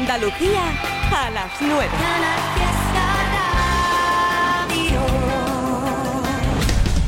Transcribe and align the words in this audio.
Andalucía 0.00 0.60
a 1.12 1.30
las 1.30 1.52
9. 1.60 1.88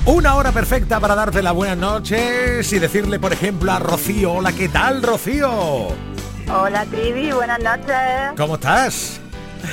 Una 0.04 0.36
hora 0.36 0.52
perfecta 0.52 1.00
para 1.00 1.16
darte 1.16 1.42
las 1.42 1.52
buenas 1.52 1.76
noches 1.76 2.72
y 2.72 2.78
decirle, 2.78 3.18
por 3.18 3.32
ejemplo, 3.32 3.72
a 3.72 3.80
Rocío, 3.80 4.34
hola, 4.34 4.52
¿qué 4.52 4.68
tal, 4.68 5.02
Rocío? 5.02 5.88
Hola, 6.48 6.86
Trivi, 6.86 7.32
buenas 7.32 7.58
noches. 7.58 7.96
¿Cómo 8.36 8.54
estás? 8.54 9.20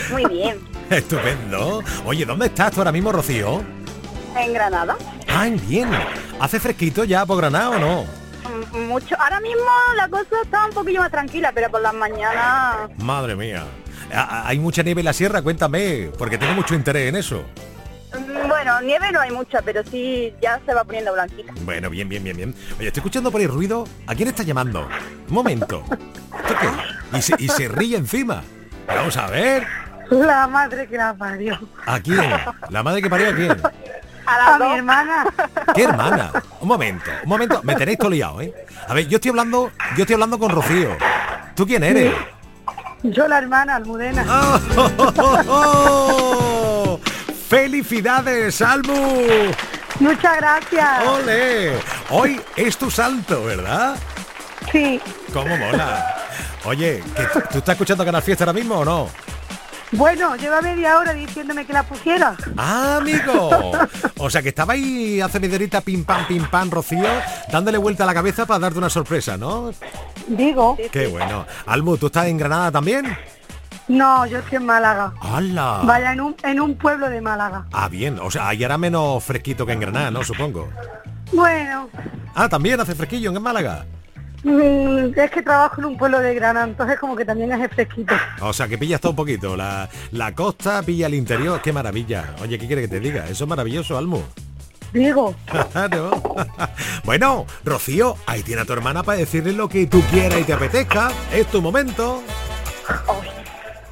Muy 0.10 0.26
bien. 0.26 0.58
Estupendo. 0.90 1.84
Oye, 2.06 2.26
¿dónde 2.26 2.48
estás 2.48 2.72
tú 2.72 2.80
ahora 2.80 2.92
mismo, 2.92 3.12
Rocío? 3.12 3.62
En 4.36 4.54
Granada. 4.54 4.98
Ah, 5.30 5.48
bien. 5.68 5.90
¿Hace 6.40 6.60
fresquito 6.60 7.04
ya 7.04 7.26
por 7.28 7.38
Granada 7.38 7.70
o 7.70 7.80
no? 7.80 8.23
Mucho. 8.74 9.16
Ahora 9.20 9.40
mismo 9.40 9.62
la 9.96 10.08
cosa 10.10 10.36
está 10.44 10.66
un 10.66 10.72
poquillo 10.72 11.00
más 11.02 11.12
tranquila, 11.12 11.52
pero 11.54 11.70
por 11.70 11.82
las 11.82 11.94
mañanas... 11.94 12.90
Madre 12.98 13.36
mía. 13.36 13.64
¿Hay 14.12 14.60
mucha 14.60 14.84
nieve 14.84 15.02
en 15.02 15.06
la 15.06 15.14
sierra? 15.14 15.42
Cuéntame, 15.42 16.10
porque 16.18 16.38
tengo 16.38 16.54
mucho 16.54 16.76
interés 16.76 17.10
en 17.10 17.16
eso. 17.16 17.44
mm, 18.14 18.48
Bueno, 18.48 18.82
nieve 18.82 19.12
no 19.12 19.20
hay 19.22 19.32
mucha, 19.32 19.62
pero 19.62 19.84
sí 19.84 20.34
ya 20.42 20.60
se 20.66 20.74
va 20.74 20.84
poniendo 20.84 21.14
blanquita. 21.14 21.54
Bueno, 21.62 21.90
bien, 21.90 22.10
bien, 22.10 22.24
bien, 22.24 22.36
bien. 22.38 22.56
Oye, 22.80 22.88
estoy 22.88 23.00
escuchando 23.02 23.32
por 23.32 23.42
ahí 23.42 23.48
ruido. 23.48 23.86
¿A 24.08 24.16
quién 24.16 24.28
está 24.30 24.44
llamando? 24.44 24.88
Un 25.28 25.34
momento. 25.34 25.84
¿Esto 25.90 26.56
qué? 26.60 27.18
Y 27.18 27.22
se, 27.22 27.36
y 27.40 27.48
se 27.50 27.68
ríe 27.68 27.98
encima. 27.98 28.44
Vamos 28.88 29.18
a 29.18 29.28
ver. 29.28 29.66
La 30.10 30.48
madre 30.48 30.88
que 30.88 30.98
la 30.98 31.14
parió. 31.14 31.58
¿A 31.86 32.00
quién? 32.00 32.22
¿La 32.70 32.84
madre 32.84 33.02
que 33.02 33.10
parió 33.10 33.30
a 33.30 33.34
quién? 33.34 33.58
A 34.26 34.38
las 34.38 34.48
A 34.50 34.58
dos. 34.58 34.70
mi 34.70 34.76
hermana. 34.78 35.26
¿Qué 35.76 35.84
hermana? 35.84 36.32
Un 36.62 36.68
momento, 36.68 37.10
un 37.24 37.30
momento. 37.30 37.62
Me 37.64 37.76
tenéis 37.76 37.98
todo 37.98 38.10
liado, 38.10 38.42
¿eh? 38.42 38.54
A 38.88 38.94
ver, 38.94 39.08
yo 39.08 39.16
estoy 39.18 39.30
hablando, 39.30 39.72
yo 39.96 40.04
estoy 40.04 40.14
hablando 40.16 40.40
con 40.40 40.50
Rocío. 40.52 40.96
¿Tú 41.56 41.66
quién 41.66 41.84
eres? 41.84 42.14
Yo 43.04 43.28
la 43.28 43.38
hermana, 43.40 43.76
Almudena. 43.76 44.26
¡Oh, 44.28 44.60
oh, 44.98 45.14
oh, 45.18 45.42
oh! 45.48 47.00
¡Felicidades, 47.50 48.62
Almu! 48.62 49.18
Muchas 50.00 50.38
gracias. 50.38 51.06
¡Ole! 51.06 51.74
Hoy 52.10 52.42
es 52.56 52.78
tu 52.78 52.90
santo, 52.90 53.44
¿verdad? 53.44 53.96
Sí. 54.72 55.00
¿Cómo 55.34 55.56
mola? 55.58 56.16
Oye, 56.66 57.04
¿que 57.16 57.24
tú- 57.26 57.42
¿tú 57.52 57.58
estás 57.60 57.74
escuchando 57.74 58.06
Canal 58.06 58.22
Fiesta 58.24 58.46
ahora 58.46 58.54
mismo 58.54 58.76
o 58.80 58.86
no? 58.86 59.10
Bueno, 59.96 60.36
lleva 60.36 60.62
media 60.62 60.98
hora 60.98 61.14
diciéndome 61.14 61.66
que 61.66 61.74
la 61.74 61.84
pusiera. 61.84 62.36
¡Ah, 62.58 62.98
amigo! 62.98 63.72
O 64.18 64.30
sea 64.30 64.42
que 64.42 64.50
estaba 64.50 64.74
ahí 64.74 65.22
hace 65.22 65.40
media 65.40 65.82
pim 65.82 66.04
pam 66.04 66.26
pim 66.28 66.44
pam, 66.50 66.70
Rocío, 66.72 67.06
dándole 67.52 67.78
vuelta 67.78 68.04
a 68.04 68.08
la 68.08 68.14
cabeza 68.14 68.46
para 68.46 68.60
darte 68.60 68.80
una 68.80 68.90
sorpresa, 68.90 69.38
¿no? 69.38 69.72
Digo, 70.28 70.78
Qué 70.92 71.08
bueno. 71.08 71.46
Almu, 71.68 71.98
¿tú 71.98 72.08
estás 72.08 72.26
en 72.28 72.38
Granada 72.38 72.72
también? 72.72 73.16
no, 73.90 74.26
yo 74.26 74.40
estoy 74.40 74.58
en 74.58 74.66
Málaga. 74.66 75.14
¡Hala! 75.22 75.82
Vaya, 75.84 76.14
en 76.14 76.22
un, 76.22 76.36
en 76.44 76.60
un 76.62 76.76
pueblo 76.76 77.10
de 77.10 77.20
Málaga. 77.22 77.66
Ah, 77.74 77.90
bien. 77.90 78.18
O 78.20 78.32
sea, 78.32 78.48
ahí 78.48 78.64
era 78.64 78.78
menos 78.78 79.24
fresquito 79.24 79.66
que 79.66 79.74
en 79.74 79.80
Granada, 79.82 80.10
¿no? 80.10 80.24
Supongo. 80.24 80.70
Bueno, 81.34 81.90
Ah, 82.34 82.48
también 82.50 82.80
hace 82.80 82.96
fresquillo 82.96 83.30
en 83.36 83.42
Málaga. 83.42 83.86
Mm, 84.44 85.18
es 85.20 85.32
que 85.32 85.42
trabajo 85.42 85.80
en 85.82 85.86
un 85.86 85.98
pueblo 85.98 86.20
de 86.20 86.34
Granada, 86.36 86.66
entonces 86.66 87.00
como 87.00 87.16
que 87.16 87.26
también 87.26 87.52
es 87.52 87.72
fresquito. 87.72 88.14
O 88.42 88.54
sea, 88.54 88.68
que 88.68 88.78
pillas 88.78 89.02
todo 89.02 89.12
un 89.12 89.16
poquito. 89.16 89.56
La, 89.58 89.90
la 90.12 90.34
costa 90.34 90.82
pilla 90.84 91.08
el 91.08 91.14
interior. 91.16 91.62
¡Qué 91.62 91.72
maravilla! 91.74 92.36
Oye, 92.42 92.58
¿qué 92.60 92.68
quiere 92.68 92.82
que 92.84 92.88
te 92.88 93.00
diga? 93.00 93.26
Eso 93.28 93.44
es 93.46 93.50
maravilloso. 93.50 93.98
Digo, 94.94 95.34
Claro. 95.72 96.12
bueno, 97.04 97.46
Rocío, 97.66 98.16
ahí 98.28 98.44
tiene 98.44 98.62
a 98.62 98.66
tu 98.66 98.74
hermana 98.74 99.02
para 99.02 99.18
decirle 99.18 99.54
lo 99.54 99.68
que 99.68 99.88
tú 99.88 100.02
quieras 100.12 100.40
y 100.40 100.44
te 100.44 100.54
apetezca. 100.54 101.12
Es 101.34 101.48
tu 101.48 101.62
momento. 101.62 102.22
Ay, 102.88 103.30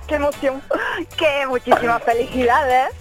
¡Qué 0.08 0.16
emoción! 0.16 0.62
¡Qué 1.18 1.48
muchísimas 1.48 2.04
felicidades! 2.04 2.94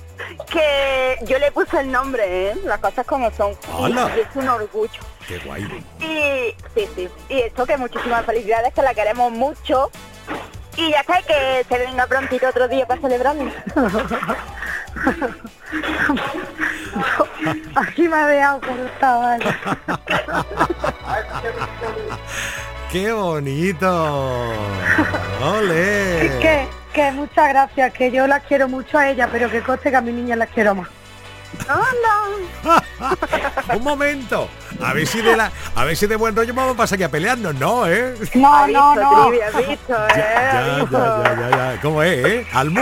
Que 0.51 1.17
yo 1.23 1.39
le 1.39 1.51
puse 1.53 1.81
el 1.81 1.91
nombre, 1.91 2.51
¿eh? 2.51 2.55
Las 2.65 2.79
cosas 2.79 3.07
como 3.07 3.31
son. 3.33 3.55
¡Hala! 3.73 4.11
Y 4.17 4.21
es 4.21 4.29
un 4.35 4.49
orgullo. 4.49 5.01
Qué 5.27 5.39
guay. 5.39 5.65
Y 6.01 6.55
sí, 6.75 6.89
sí. 6.95 7.09
Y 7.29 7.41
esto 7.41 7.67
que 7.67 7.77
muchísimas 7.77 8.25
felicidades, 8.25 8.73
que 8.75 8.83
la 8.83 8.95
queremos 8.95 9.33
mucho. 9.33 9.91
Y 10.77 10.91
ya 10.91 11.03
sé 11.05 11.25
que 11.27 11.65
se 11.69 11.79
venga 11.79 12.07
prontito 12.07 12.49
otro 12.49 12.69
día 12.69 12.87
para 12.87 13.01
celebrarlo. 13.01 13.51
aquí 17.77 18.09
me 18.09 18.17
ha 18.17 18.27
dejado 18.27 18.61
por 18.61 18.79
esta 18.79 19.17
vale. 19.17 19.45
¡Qué 22.91 23.13
bonito! 23.13 23.87
¡Ole! 25.45 26.27
Es 26.27 26.71
que, 26.91 27.13
muchas 27.13 27.49
gracias, 27.49 27.93
que 27.93 28.11
yo 28.11 28.27
las 28.27 28.43
quiero 28.45 28.69
mucho 28.69 28.99
a 28.99 29.09
ella, 29.09 29.29
pero 29.31 29.51
que 29.51 29.63
coste 29.63 29.91
que 29.91 29.97
a 29.97 30.01
mis 30.01 30.15
niñas 30.15 30.39
las 30.39 30.51
quiero 30.51 30.75
más. 30.75 31.00
¡Anda! 31.69 33.17
Un 33.77 33.83
momento. 33.83 34.49
A 34.83 34.93
ver 34.93 35.07
si 35.07 35.21
de 35.21 35.37
la, 35.37 35.51
a 35.75 35.85
ver 35.85 35.97
si 35.97 36.07
de 36.07 36.17
buen 36.17 36.35
rollo 36.35 36.55
vamos 36.55 36.75
a 36.75 36.77
pasar 36.77 36.97
aquí 36.97 37.03
a 37.05 37.09
pelearnos, 37.11 37.55
¿no, 37.57 37.87
eh? 37.87 38.15
No, 38.35 38.55
¿Has 38.55 38.71
no, 38.71 38.95
visto, 38.95 39.03
no. 39.03 39.33
Eh? 39.35 39.79
Ya, 39.89 40.77
¿Has 40.77 40.91
ya, 40.91 41.25
ya, 41.25 41.51
ya, 41.51 41.51
ya. 41.75 41.81
¿Cómo 41.83 42.03
es, 42.03 42.25
eh? 42.27 42.47
Almu. 42.53 42.81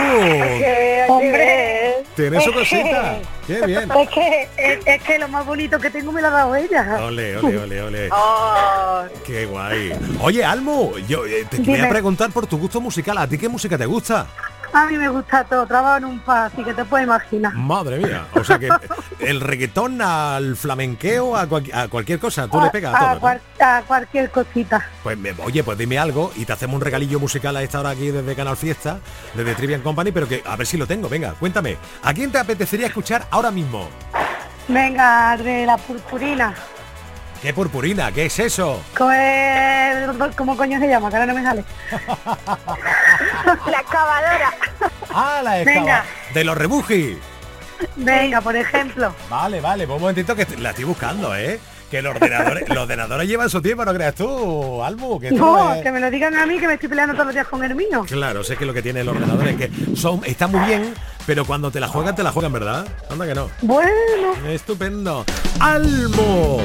Hombre. 1.09 1.95
Tiene 2.15 2.41
su 2.41 2.53
cosita. 2.53 3.17
Qué 3.47 3.65
bien. 3.65 3.89
Es 3.91 4.09
que, 4.09 4.49
es, 4.57 4.79
es 4.85 5.03
que 5.03 5.19
lo 5.19 5.27
más 5.29 5.45
bonito 5.45 5.79
que 5.79 5.89
tengo 5.89 6.11
me 6.11 6.21
lo 6.21 6.27
ha 6.27 6.31
dado 6.31 6.55
ella. 6.55 6.97
Ole, 7.01 7.37
ole, 7.37 7.57
ole, 7.57 7.81
ole. 7.81 8.09
Oh, 8.13 9.03
Qué 9.25 9.45
guay. 9.45 9.93
Oye, 10.21 10.43
Almu, 10.43 10.97
yo 11.07 11.25
eh, 11.25 11.45
te 11.49 11.57
voy 11.57 11.73
a 11.73 11.77
Dime. 11.77 11.87
preguntar 11.89 12.29
por 12.31 12.45
tu 12.47 12.57
gusto 12.57 12.81
musical. 12.81 13.17
¿A 13.17 13.27
ti 13.27 13.37
qué 13.37 13.47
música 13.49 13.77
te 13.77 13.85
gusta? 13.85 14.27
A 14.71 14.85
mí 14.85 14.97
me 14.97 15.09
gusta 15.09 15.43
todo, 15.43 15.65
trabajo 15.65 15.97
en 15.97 16.05
un 16.05 16.19
pub, 16.19 16.31
así 16.33 16.63
que 16.63 16.73
te 16.73 16.85
puedes 16.85 17.05
imaginar. 17.07 17.53
Madre 17.55 17.97
mía. 17.97 18.27
O 18.33 18.43
sea 18.43 18.59
que 18.59 18.69
el 19.19 19.41
reggaetón 19.41 20.01
al 20.01 20.55
flamenqueo, 20.55 21.35
a, 21.35 21.47
cual- 21.47 21.71
a 21.73 21.87
cualquier 21.87 22.19
cosa, 22.19 22.47
tú 22.47 22.61
le 22.61 22.69
pegas 22.69 22.93
a 22.93 22.99
todo. 22.99 23.13
¿no? 23.15 23.19
cual- 23.19 23.41
a 23.59 23.81
cualquier 23.87 24.29
cosita. 24.29 24.85
Pues 25.03 25.17
me- 25.17 25.33
oye, 25.43 25.63
pues 25.63 25.77
dime 25.77 25.97
algo 25.97 26.31
y 26.35 26.45
te 26.45 26.53
hacemos 26.53 26.75
un 26.75 26.81
regalillo 26.81 27.19
musical 27.19 27.57
a 27.57 27.63
esta 27.63 27.79
hora 27.79 27.89
aquí 27.91 28.11
desde 28.11 28.35
Canal 28.35 28.55
Fiesta, 28.57 28.99
desde 29.33 29.55
Trivian 29.55 29.81
Company, 29.81 30.11
pero 30.11 30.27
que 30.27 30.43
a 30.45 30.55
ver 30.55 30.67
si 30.67 30.77
lo 30.77 30.85
tengo. 30.85 31.09
Venga, 31.09 31.33
cuéntame. 31.33 31.77
¿A 32.03 32.13
quién 32.13 32.31
te 32.31 32.37
apetecería 32.37 32.87
escuchar 32.87 33.25
ahora 33.31 33.49
mismo? 33.51 33.89
Venga, 34.67 35.35
de 35.37 35.65
la 35.65 35.77
purpurina. 35.77 36.53
¿Qué 37.41 37.53
purpurina? 37.53 38.11
¿Qué 38.11 38.25
es 38.25 38.37
eso? 38.39 38.81
¿Cómo, 38.97 39.11
es- 39.13 40.35
¿Cómo 40.35 40.57
coño 40.57 40.77
se 40.79 40.87
llama? 40.89 41.09
Que 41.09 41.15
ahora 41.15 41.25
no 41.27 41.33
me 41.35 41.43
sale. 41.43 41.63
la 43.65 43.79
excavadora. 43.79 44.51
Ah, 45.13 45.41
la 45.43 46.03
De 46.33 46.43
los 46.43 46.57
rebujis. 46.57 47.17
Venga, 47.95 48.41
por 48.41 48.55
ejemplo. 48.57 49.13
Vale, 49.29 49.61
vale, 49.61 49.85
pues 49.87 49.95
un 49.95 50.01
momentito 50.01 50.35
que 50.35 50.45
la 50.57 50.71
estoy 50.71 50.83
buscando, 50.83 51.33
¿eh? 51.35 51.59
Que 51.89 52.01
los 52.01 52.13
ordenadores, 52.13 52.67
los 52.69 52.77
ordenadores 52.77 53.27
llevan 53.27 53.49
su 53.49 53.61
tiempo, 53.61 53.83
no 53.85 53.93
creas 53.93 54.13
tú, 54.13 54.83
Almu, 54.83 55.17
que 55.19 55.31
No, 55.31 55.73
es- 55.73 55.81
que 55.81 55.91
me 55.91 55.99
lo 56.01 56.11
digan 56.11 56.35
a 56.35 56.45
mí 56.45 56.59
que 56.59 56.67
me 56.67 56.73
estoy 56.73 56.89
peleando 56.89 57.13
todos 57.13 57.27
los 57.27 57.33
días 57.35 57.47
con 57.47 57.63
el 57.63 57.73
mío. 57.73 58.05
Claro, 58.07 58.43
sé 58.43 58.57
que 58.57 58.65
lo 58.65 58.73
que 58.73 58.81
tiene 58.83 58.99
el 58.99 59.07
ordenador 59.09 59.47
es 59.47 59.55
que 59.55 59.71
son, 59.95 60.21
está 60.25 60.47
muy 60.47 60.59
bien, 60.67 60.93
pero 61.25 61.45
cuando 61.45 61.71
te 61.71 61.79
la 61.79 61.87
juegan, 61.87 62.15
te 62.15 62.21
la 62.21 62.31
juegan, 62.33 62.51
¿verdad? 62.51 62.85
Anda 63.09 63.25
que 63.25 63.33
no. 63.33 63.49
Bueno, 63.61 63.89
Estupendo. 64.47 65.25
Almo, 65.59 66.59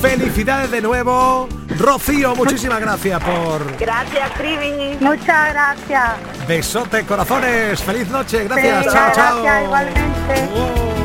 felicidades 0.00 0.70
de 0.70 0.80
nuevo. 0.80 1.48
Rocío, 1.78 2.34
muchísimas 2.34 2.80
gracias 2.80 3.22
por 3.22 3.76
Gracias, 3.78 4.34
Trivi. 4.34 4.96
muchas 5.00 5.52
gracias. 5.52 6.12
besote, 6.46 7.04
corazones. 7.04 7.82
Feliz 7.82 8.08
noche, 8.08 8.44
gracias. 8.44 8.84
Chao, 8.86 9.12
chao. 9.14 9.42
gracias, 9.42 9.64
igualmente. 9.64 10.48
Oh. 10.54 10.98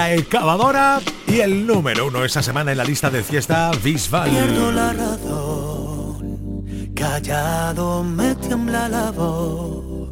La 0.00 0.14
excavadora 0.14 1.02
y 1.26 1.40
el 1.40 1.66
número 1.66 2.06
uno 2.06 2.24
esa 2.24 2.42
semana 2.42 2.72
en 2.72 2.78
la 2.78 2.84
lista 2.84 3.10
de 3.10 3.22
fiesta 3.22 3.70
Bisbal. 3.84 4.30
Pierdo 4.30 4.72
la 4.72 4.94
razón, 4.94 6.54
callado 6.94 8.02
me 8.02 8.34
tiembla 8.36 8.88
la 8.88 9.10
voz, 9.10 10.08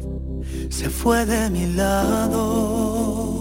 se 0.69 0.91
fue 0.91 1.25
de 1.25 1.49
mi 1.49 1.73
lado. 1.73 3.39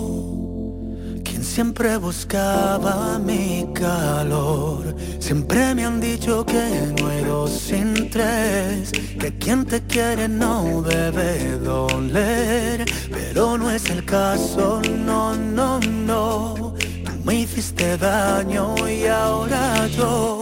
Quien 1.22 1.44
siempre 1.44 1.98
buscaba 1.98 3.18
mi 3.18 3.68
calor, 3.74 4.96
siempre 5.18 5.74
me 5.74 5.84
han 5.84 6.00
dicho 6.00 6.46
que 6.46 6.94
no 6.98 7.08
hay 7.08 7.24
dos 7.24 7.50
sin 7.50 8.08
tres, 8.08 8.90
que 9.20 9.36
quien 9.36 9.66
te 9.66 9.82
quiere 9.82 10.26
no 10.28 10.80
debe 10.80 11.58
doler, 11.58 12.86
pero 13.10 13.58
no 13.58 13.70
es 13.70 13.90
el 13.90 14.02
caso, 14.06 14.80
no, 15.04 15.36
no 15.36 15.78
hiciste 17.58 17.96
daño 17.98 18.76
y 18.88 19.06
ahora 19.06 19.88
yo 19.88 20.37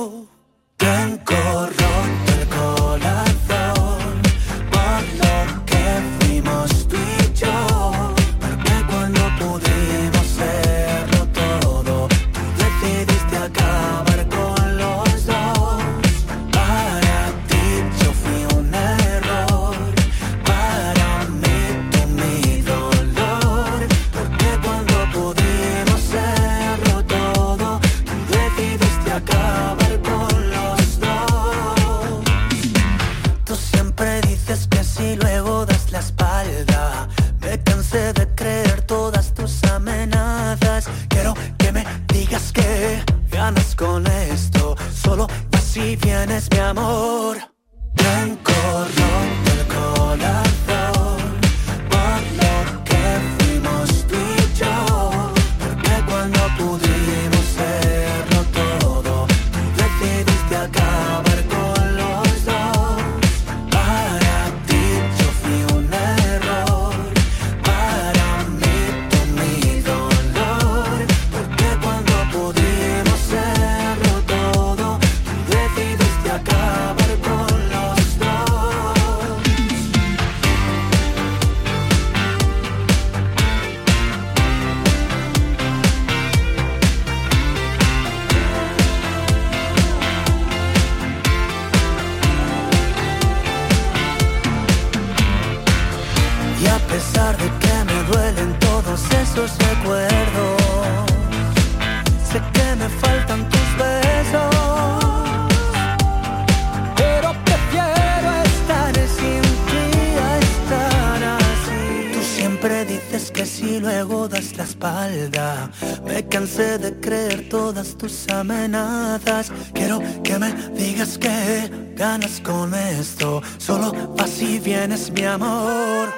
Me 116.06 116.26
cansé 116.26 116.78
de 116.78 116.98
creer 117.00 117.48
todas 117.48 117.96
tus 117.96 118.28
amenazas. 118.28 119.52
Quiero 119.72 120.00
que 120.22 120.38
me 120.38 120.52
digas 120.72 121.18
que 121.18 121.70
ganas 121.96 122.40
con 122.40 122.74
esto. 122.74 123.42
Solo 123.58 123.92
vas 124.16 124.40
y 124.40 124.58
vienes, 124.58 125.10
mi 125.10 125.24
amor. 125.24 126.08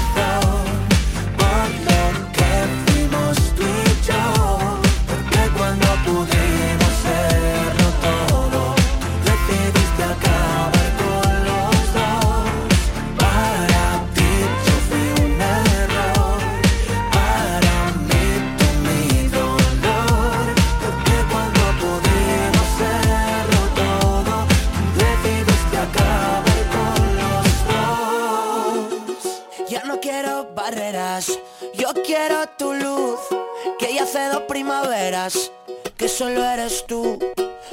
quiero 32.10 32.48
tu 32.58 32.74
luz, 32.74 33.20
que 33.78 33.94
ya 33.94 34.02
hace 34.02 34.30
dos 34.30 34.42
primaveras, 34.48 35.52
que 35.96 36.08
solo 36.08 36.44
eres 36.44 36.84
tú. 36.88 37.20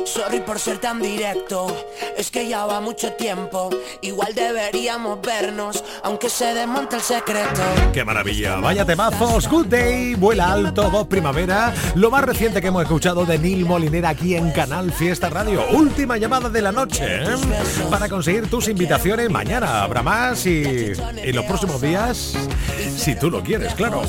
Sorry 0.04 0.40
por 0.40 0.58
ser 0.58 0.78
tan 0.78 1.00
directo, 1.00 1.66
es 2.16 2.30
que 2.30 2.48
ya 2.48 2.66
va 2.66 2.80
mucho 2.80 3.12
tiempo. 3.12 3.70
Igual 4.02 4.34
deberíamos 4.34 5.20
vernos, 5.22 5.82
aunque 6.02 6.28
se 6.28 6.52
desmonte 6.54 6.96
el 6.96 7.02
secreto. 7.02 7.62
¡Qué 7.92 8.04
maravilla! 8.04 8.56
Vaya 8.56 8.84
temazos, 8.84 9.48
Good 9.48 9.66
Day, 9.66 10.14
vuela 10.14 10.52
alto, 10.52 10.90
voz 10.90 11.06
primavera. 11.06 11.72
Lo 11.94 12.10
más 12.10 12.24
reciente 12.24 12.60
que 12.60 12.68
hemos 12.68 12.82
escuchado 12.82 13.24
de 13.24 13.38
Neil 13.38 13.64
Molinera 13.64 14.10
aquí 14.10 14.36
en 14.36 14.50
Canal 14.52 14.92
Fiesta 14.92 15.30
Radio. 15.30 15.64
Última 15.70 16.18
llamada 16.18 16.50
de 16.50 16.62
la 16.62 16.72
noche. 16.72 17.04
¿eh? 17.06 17.36
Para 17.90 18.08
conseguir 18.08 18.48
tus 18.50 18.68
invitaciones, 18.68 19.30
mañana 19.30 19.82
habrá 19.82 20.02
más 20.02 20.44
y 20.46 20.92
en 21.16 21.36
los 21.36 21.44
próximos 21.46 21.80
días, 21.80 22.34
si 22.96 23.14
tú 23.16 23.30
lo 23.30 23.42
quieres, 23.42 23.74
claro. 23.74 24.02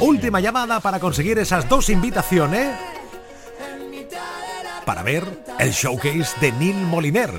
Última 0.00 0.40
llamada 0.40 0.80
para 0.80 1.00
conseguir 1.00 1.38
esas 1.38 1.68
dos 1.68 1.88
invitaciones 1.88 2.68
para 4.88 5.02
ver 5.02 5.44
el 5.58 5.72
showcase 5.72 6.40
de 6.40 6.50
Neil 6.52 6.76
Moliner. 6.76 7.30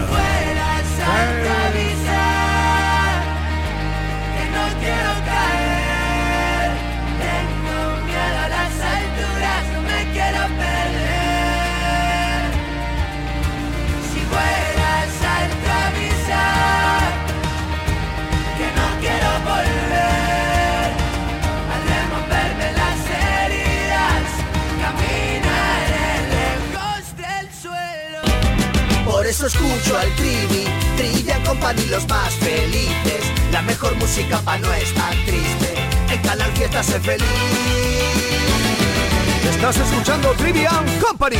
Eso 29.46 29.58
escucho 29.58 29.98
al 29.98 30.10
Trivi, 30.16 30.64
Trivia 30.96 31.42
Company 31.44 31.84
los 31.86 32.08
más 32.08 32.32
felices. 32.34 33.24
La 33.52 33.62
mejor 33.62 33.94
música 33.96 34.38
pa' 34.40 34.58
no 34.58 34.72
estar 34.72 35.14
triste. 35.26 35.74
En 36.10 36.22
Canal 36.22 36.50
Fiesta 36.52 36.82
sé 36.82 37.00
feliz. 37.00 37.26
Estás 39.50 39.76
escuchando 39.76 40.30
Trivian 40.32 40.84
Company. 41.00 41.36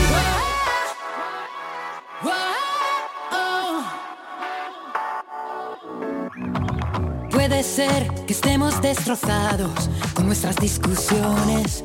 Puede 7.30 7.62
ser 7.62 8.08
que 8.26 8.32
estemos 8.32 8.80
destrozados 8.82 9.90
con 10.14 10.26
nuestras 10.26 10.56
discusiones, 10.56 11.84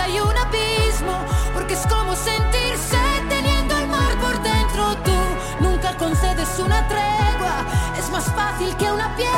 hay 0.00 0.18
un 0.20 0.36
abismo, 0.36 1.24
porque 1.54 1.74
es 1.74 1.86
como 1.86 2.14
sentirse 2.16 2.98
teniendo 3.28 3.76
el 3.78 3.86
mar 3.88 4.12
por 4.20 4.42
dentro. 4.42 4.96
Tú 5.04 5.18
nunca 5.60 5.96
concedes 5.96 6.58
una 6.58 6.86
tregua, 6.88 7.64
es 7.98 8.10
más 8.10 8.24
fácil 8.32 8.74
que 8.76 8.90
una 8.90 9.14
piedra 9.16 9.29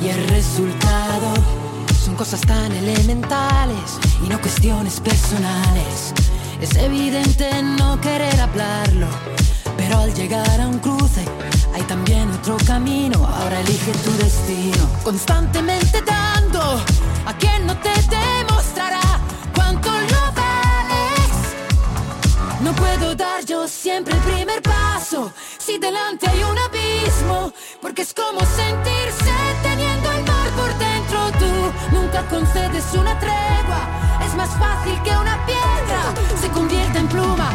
y 0.00 0.08
el 0.08 0.28
resultado 0.28 1.34
son 2.02 2.16
cosas 2.16 2.40
tan 2.40 2.72
elementales 2.72 3.98
y 4.24 4.28
no 4.30 4.40
cuestiones 4.40 4.98
personales. 4.98 6.14
Es 6.58 6.74
evidente 6.74 7.50
no 7.62 8.00
querer 8.00 8.40
hablarlo, 8.40 9.08
pero 9.76 9.98
al 9.98 10.14
llegar 10.14 10.58
a 10.58 10.66
un 10.66 10.78
cruce 10.78 11.22
hay 11.74 11.82
también 11.82 12.30
otro 12.30 12.56
camino. 12.66 13.26
Ahora 13.26 13.60
elige 13.60 13.92
tu 14.04 14.12
destino, 14.12 14.88
constantemente 15.04 16.00
dando 16.00 16.82
a 17.26 17.36
quien 17.36 17.66
no 17.66 17.76
te 17.76 17.92
demostrará 18.08 19.20
cuánto 19.54 19.90
lo 19.90 20.32
vales. 20.32 21.30
No 22.62 22.72
puedo 22.72 23.14
dar 23.14 23.44
yo 23.44 23.68
siempre 23.68 24.14
el 24.14 24.20
primer 24.20 24.62
paso 24.62 25.30
si 25.68 25.76
delante 25.76 26.26
hay 26.26 26.42
un 26.42 26.56
abismo, 26.58 27.52
porque 27.80 28.02
es 28.02 28.14
como 28.14 28.40
sentirse 28.40 29.32
teniendo 29.62 30.10
el 30.12 30.24
mar 30.24 30.50
por 30.56 30.78
dentro. 30.78 31.18
Tú 31.38 31.96
nunca 31.96 32.22
concedes 32.28 32.84
una 32.94 33.18
tregua, 33.18 33.80
es 34.26 34.34
más 34.34 34.50
fácil 34.50 35.00
que 35.02 35.10
una 35.10 35.44
piedra 35.46 36.14
se 36.40 36.48
convierta 36.50 36.98
en 36.98 37.08
pluma. 37.08 37.50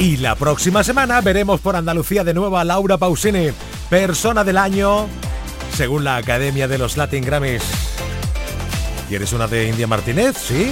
Y 0.00 0.16
la 0.16 0.34
próxima 0.34 0.82
semana 0.82 1.20
veremos 1.20 1.60
por 1.60 1.76
Andalucía 1.76 2.24
de 2.24 2.32
nuevo 2.32 2.56
a 2.56 2.64
Laura 2.64 2.96
Pausini, 2.96 3.50
persona 3.90 4.44
del 4.44 4.56
año, 4.56 5.08
según 5.76 6.04
la 6.04 6.16
Academia 6.16 6.66
de 6.68 6.78
los 6.78 6.96
Latin 6.96 7.22
Grammys. 7.22 7.79
¿Quieres 9.10 9.32
una 9.32 9.48
de 9.48 9.66
India 9.66 9.88
Martínez? 9.88 10.36
Sí. 10.36 10.70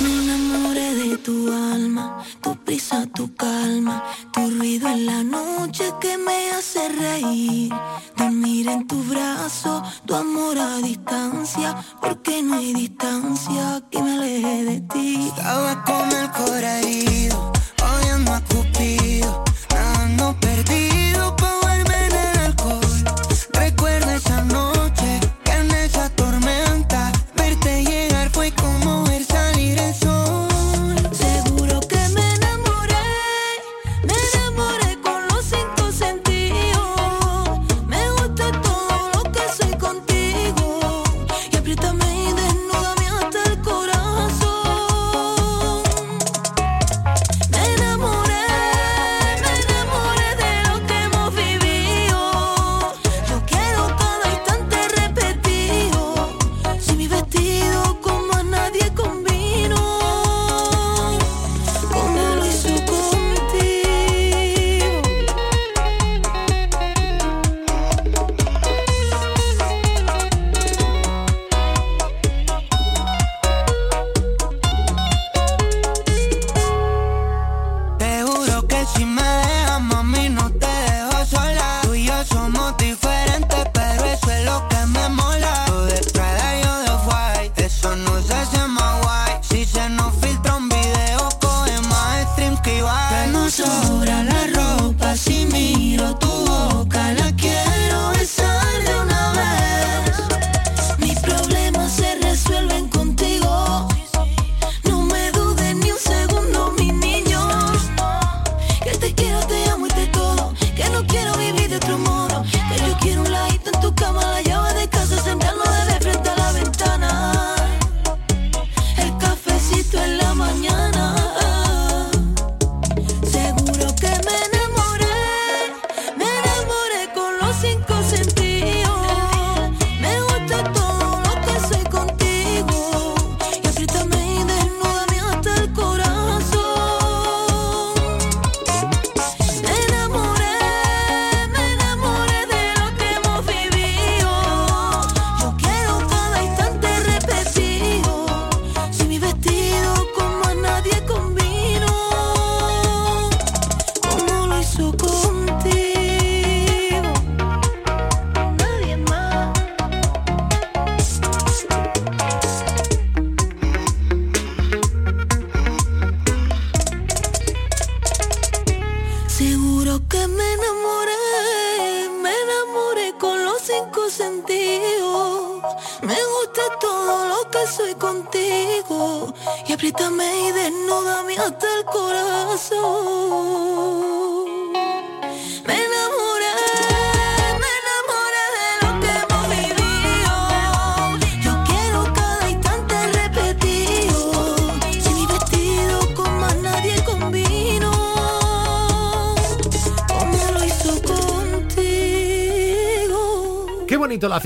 Me 0.00 0.10
enamoré 0.10 0.94
de 0.94 1.16
tu 1.16 1.50
alma, 1.50 2.22
tu 2.42 2.54
prisa, 2.54 3.06
tu 3.14 3.34
calma, 3.34 4.04
tu 4.30 4.50
ruido 4.50 4.86
en 4.90 5.06
la 5.06 5.24
noche 5.24 5.90
que 5.98 6.18
me 6.18 6.50
hace 6.50 6.86
reír. 6.90 7.72
Dormir 8.14 8.68
en 8.68 8.86
tu 8.86 9.02
brazo, 9.04 9.82
tu 10.04 10.14
amor 10.14 10.58
a 10.58 10.76
distancia, 10.82 11.74
porque 12.02 12.42
no 12.42 12.58
hay 12.58 12.74
distancia 12.74 13.82
que 13.90 14.02
me 14.02 14.18
aleje 14.18 14.64
de 14.64 14.80
ti. 14.92 15.28
Estaba 15.28 15.82
con 15.84 16.12
el 16.12 16.30
corazón 16.32 16.84
herido, 16.84 17.52
oyendo 17.82 18.34
a 18.34 18.40
Cupido, 18.42 19.05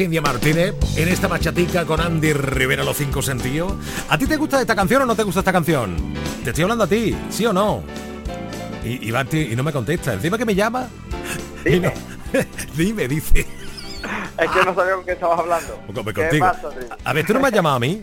la 0.01 0.05
Cindia 0.05 0.23
Martínez 0.23 0.75
en 0.97 1.09
esta 1.09 1.29
machatica 1.29 1.85
con 1.85 2.01
Andy 2.01 2.33
Rivera 2.33 2.83
Los 2.83 2.97
Cinco 2.97 3.21
Sentidos. 3.21 3.75
¿A 4.09 4.17
ti 4.17 4.27
te 4.27 4.39
gusta 4.39 4.59
esta 4.59 4.75
canción 4.75 5.03
o 5.03 5.05
no 5.05 5.15
te 5.15 5.25
gusta 5.25 5.41
esta 5.41 5.53
canción? 5.53 6.15
Te 6.43 6.51
estoy 6.51 6.63
hablando 6.63 6.85
a 6.85 6.87
ti, 6.87 7.15
¿sí 7.29 7.45
o 7.45 7.53
no? 7.53 7.83
Y, 8.83 9.11
y, 9.11 9.57
no 9.57 9.63
me 9.63 9.73
contesta. 9.73 10.15
Encima 10.15 10.39
que 10.39 10.47
me 10.47 10.55
llama. 10.55 10.89
Dime. 11.63 11.93
Dime, 12.75 13.09
dice. 13.09 13.41
Es 14.39 14.51
que 14.51 14.65
no 14.65 14.75
sabía 14.75 14.95
con 14.95 15.05
qué 15.05 15.13
estabas 15.13 15.39
hablando. 15.39 15.79
a 17.05 17.13
ver, 17.13 17.27
¿tú 17.27 17.35
no 17.35 17.41
me 17.41 17.49
has 17.49 17.55
llamado 17.55 17.77
a 17.77 17.81
mí? 17.81 18.03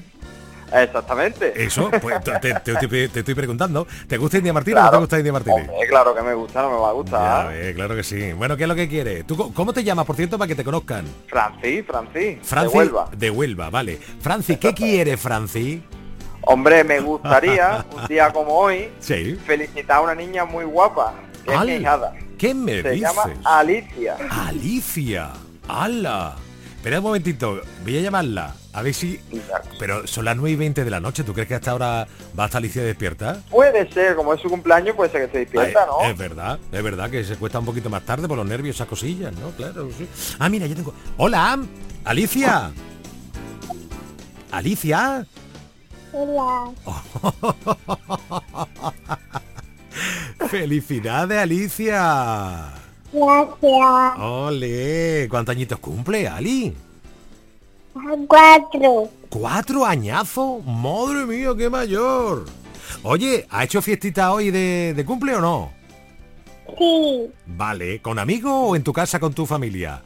Exactamente. 0.73 1.63
Eso, 1.63 1.89
pues 2.01 2.21
te, 2.23 3.19
estoy 3.19 3.35
preguntando. 3.35 3.87
¿Te 4.07 4.17
gusta 4.17 4.37
India 4.37 4.53
Martínez 4.53 4.81
o 4.81 4.85
no 4.85 4.91
te 4.91 4.97
gusta 4.97 5.17
India 5.17 5.33
Martínez? 5.33 5.69
claro 5.87 6.13
que 6.13 6.21
me 6.21 6.33
gusta, 6.33 6.61
no 6.61 6.71
me 6.71 6.77
va 6.77 6.89
a 6.89 6.93
gustar. 6.93 7.53
claro 7.75 7.95
que 7.95 8.03
sí. 8.03 8.33
Bueno, 8.33 8.57
¿qué 8.57 8.63
es 8.63 8.69
lo 8.69 8.75
que 8.75 8.87
quieres? 8.87 9.25
¿Tú 9.25 9.53
cómo 9.53 9.73
te 9.73 9.83
llamas, 9.83 10.05
por 10.05 10.15
cierto, 10.15 10.37
para 10.37 10.47
que 10.47 10.55
te 10.55 10.63
conozcan? 10.63 11.05
Francis, 11.27 11.85
Francis. 11.85 12.37
Francis 12.43 12.71
de 12.71 12.77
Huelva. 12.77 13.09
De 13.15 13.29
Huelva, 13.29 13.69
vale. 13.69 13.99
Francis, 14.21 14.57
¿qué 14.57 14.73
quieres, 14.73 15.19
Francis? 15.19 15.81
Hombre, 16.41 16.83
me 16.83 16.99
gustaría, 16.99 17.85
un 17.95 18.07
día 18.07 18.31
como 18.31 18.53
hoy, 18.57 18.89
sí. 18.99 19.35
felicitar 19.45 19.97
a 19.97 20.01
una 20.01 20.15
niña 20.15 20.45
muy 20.45 20.63
guapa, 20.63 21.13
que 21.45 21.53
es. 21.53 21.87
¿Qué 22.37 22.53
me 22.53 22.81
Se 22.83 22.99
llama 22.99 23.23
Alicia. 23.43 24.15
Alicia. 24.29 25.31
¡Hala! 25.67 26.35
Espera 26.87 26.99
un 26.99 27.03
momentito, 27.03 27.61
voy 27.83 27.97
a 27.97 28.01
llamarla. 28.01 28.55
A 28.71 28.81
ver 28.81 28.93
si... 28.93 29.19
Pero 29.77 30.07
son 30.07 30.23
las 30.23 30.37
9 30.37 30.51
y 30.51 30.55
20 30.55 30.85
de 30.85 30.89
la 30.89 31.01
noche, 31.01 31.25
¿tú 31.25 31.33
crees 31.33 31.49
que 31.49 31.55
hasta 31.55 31.71
ahora 31.71 32.07
va 32.39 32.43
a 32.43 32.45
estar 32.45 32.59
Alicia 32.59 32.81
despierta? 32.81 33.41
Puede 33.49 33.91
ser, 33.91 34.15
como 34.15 34.33
es 34.33 34.39
su 34.39 34.49
cumpleaños, 34.49 34.95
puede 34.95 35.11
ser 35.11 35.25
que 35.25 35.31
se 35.33 35.39
despierta, 35.39 35.85
¿no? 35.85 36.01
Es 36.09 36.17
verdad, 36.17 36.57
es 36.71 36.81
verdad 36.81 37.09
que 37.09 37.25
se 37.25 37.35
cuesta 37.35 37.59
un 37.59 37.65
poquito 37.65 37.89
más 37.89 38.05
tarde 38.05 38.25
por 38.29 38.37
los 38.37 38.47
nervios, 38.47 38.77
esas 38.77 38.87
cosillas, 38.87 39.33
¿no? 39.33 39.49
Claro, 39.49 39.89
sí. 39.97 40.07
Ah, 40.39 40.47
mira, 40.47 40.65
yo 40.65 40.75
tengo... 40.77 40.93
Hola, 41.17 41.59
Alicia. 42.05 42.71
Alicia. 44.49 45.27
Hola. 46.13 46.71
Felicidades, 50.49 51.37
Alicia. 51.37 52.86
Gracias. 53.11 54.19
Ole, 54.19 55.27
¿cuántos 55.29 55.55
añitos 55.55 55.79
cumple, 55.79 56.27
Ali? 56.27 56.75
Cuatro. 58.27 59.09
¿Cuatro 59.29 59.85
añazos? 59.85 60.63
Madre 60.65 61.25
mía, 61.25 61.49
qué 61.57 61.69
mayor. 61.69 62.45
Oye, 63.03 63.45
¿ha 63.49 63.63
hecho 63.63 63.81
fiestita 63.81 64.31
hoy 64.33 64.51
de, 64.51 65.03
cumple 65.05 65.35
o 65.35 65.41
no? 65.41 65.71
Sí. 66.77 67.27
Vale, 67.45 68.01
¿con 68.01 68.19
amigos 68.19 68.51
o 68.53 68.75
en 68.75 68.83
tu 68.83 68.93
casa 68.93 69.19
con 69.19 69.33
tu 69.33 69.45
familia? 69.45 70.01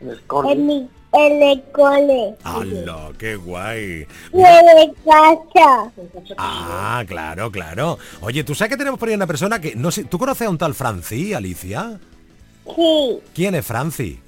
En 0.00 0.66
mi 0.66 0.88
En 1.12 1.42
el 1.42 1.62
cole. 1.72 2.34
¡Hala, 2.42 3.10
qué 3.18 3.36
guay! 3.36 4.06
Y 4.32 4.40
en 4.40 4.78
el 4.78 4.94
casa. 5.04 5.90
Ah, 6.36 7.04
claro, 7.06 7.50
claro. 7.50 7.98
Oye, 8.20 8.44
¿tú 8.44 8.54
sabes 8.54 8.72
que 8.72 8.76
tenemos 8.76 8.98
por 8.98 9.08
ahí 9.08 9.14
una 9.14 9.26
persona 9.26 9.60
que 9.60 9.74
no 9.76 9.90
sé, 9.90 10.04
¿tú 10.04 10.18
conoces 10.18 10.46
a 10.46 10.50
un 10.50 10.58
tal 10.58 10.74
Franci, 10.74 11.32
Alicia? 11.32 11.98
Sí. 12.74 13.18
¿Quién 13.34 13.54
es 13.54 13.64
Franci? 13.64 14.20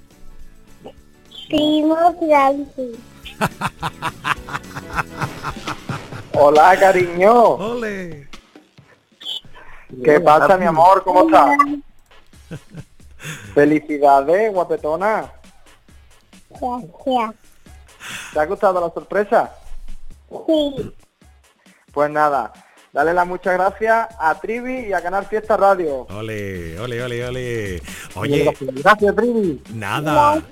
Primo 1.48 1.96
Francis. 2.18 2.98
Hola, 6.34 6.76
cariño. 6.78 7.32
Ole. 7.32 8.28
¿Qué 10.04 10.20
pasa, 10.20 10.56
mi 10.56 10.66
amor? 10.66 11.02
¿Cómo 11.02 11.26
estás? 11.26 11.58
Felicidades, 13.54 14.52
guapetona. 14.52 15.32
Gracias. 16.60 17.34
¿Te 18.32 18.40
ha 18.40 18.46
gustado 18.46 18.80
la 18.80 18.92
sorpresa? 18.92 19.50
Sí. 20.46 20.92
Pues 21.92 22.10
nada, 22.10 22.52
dale 22.92 23.14
las 23.14 23.26
muchas 23.26 23.54
gracias 23.54 24.08
a 24.18 24.38
Trivi 24.40 24.86
y 24.88 24.92
a 24.92 25.00
Canal 25.02 25.24
Fiesta 25.26 25.56
Radio. 25.56 26.06
Ole, 26.10 26.78
ole, 26.78 27.02
ole, 27.02 27.26
ole. 27.26 27.82
Oye, 28.14 28.54
Gracias, 28.60 29.16
Trivi. 29.16 29.62
nada, 29.74 30.42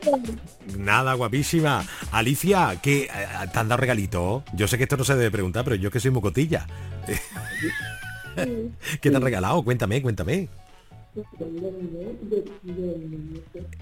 nada, 0.76 1.14
guapísima. 1.14 1.84
Alicia, 2.10 2.78
¿qué 2.82 3.04
eh, 3.04 3.08
te 3.52 3.58
han 3.58 3.68
dado 3.68 3.80
regalito? 3.80 4.42
Yo 4.54 4.66
sé 4.66 4.76
que 4.78 4.84
esto 4.84 4.96
no 4.96 5.04
se 5.04 5.14
debe 5.14 5.30
preguntar, 5.30 5.64
pero 5.64 5.76
yo 5.76 5.90
que 5.90 6.00
soy 6.00 6.10
mocotilla. 6.10 6.66
¿Qué 8.34 9.10
te 9.10 9.16
han 9.16 9.22
regalado? 9.22 9.62
Cuéntame, 9.62 10.02
cuéntame. 10.02 10.48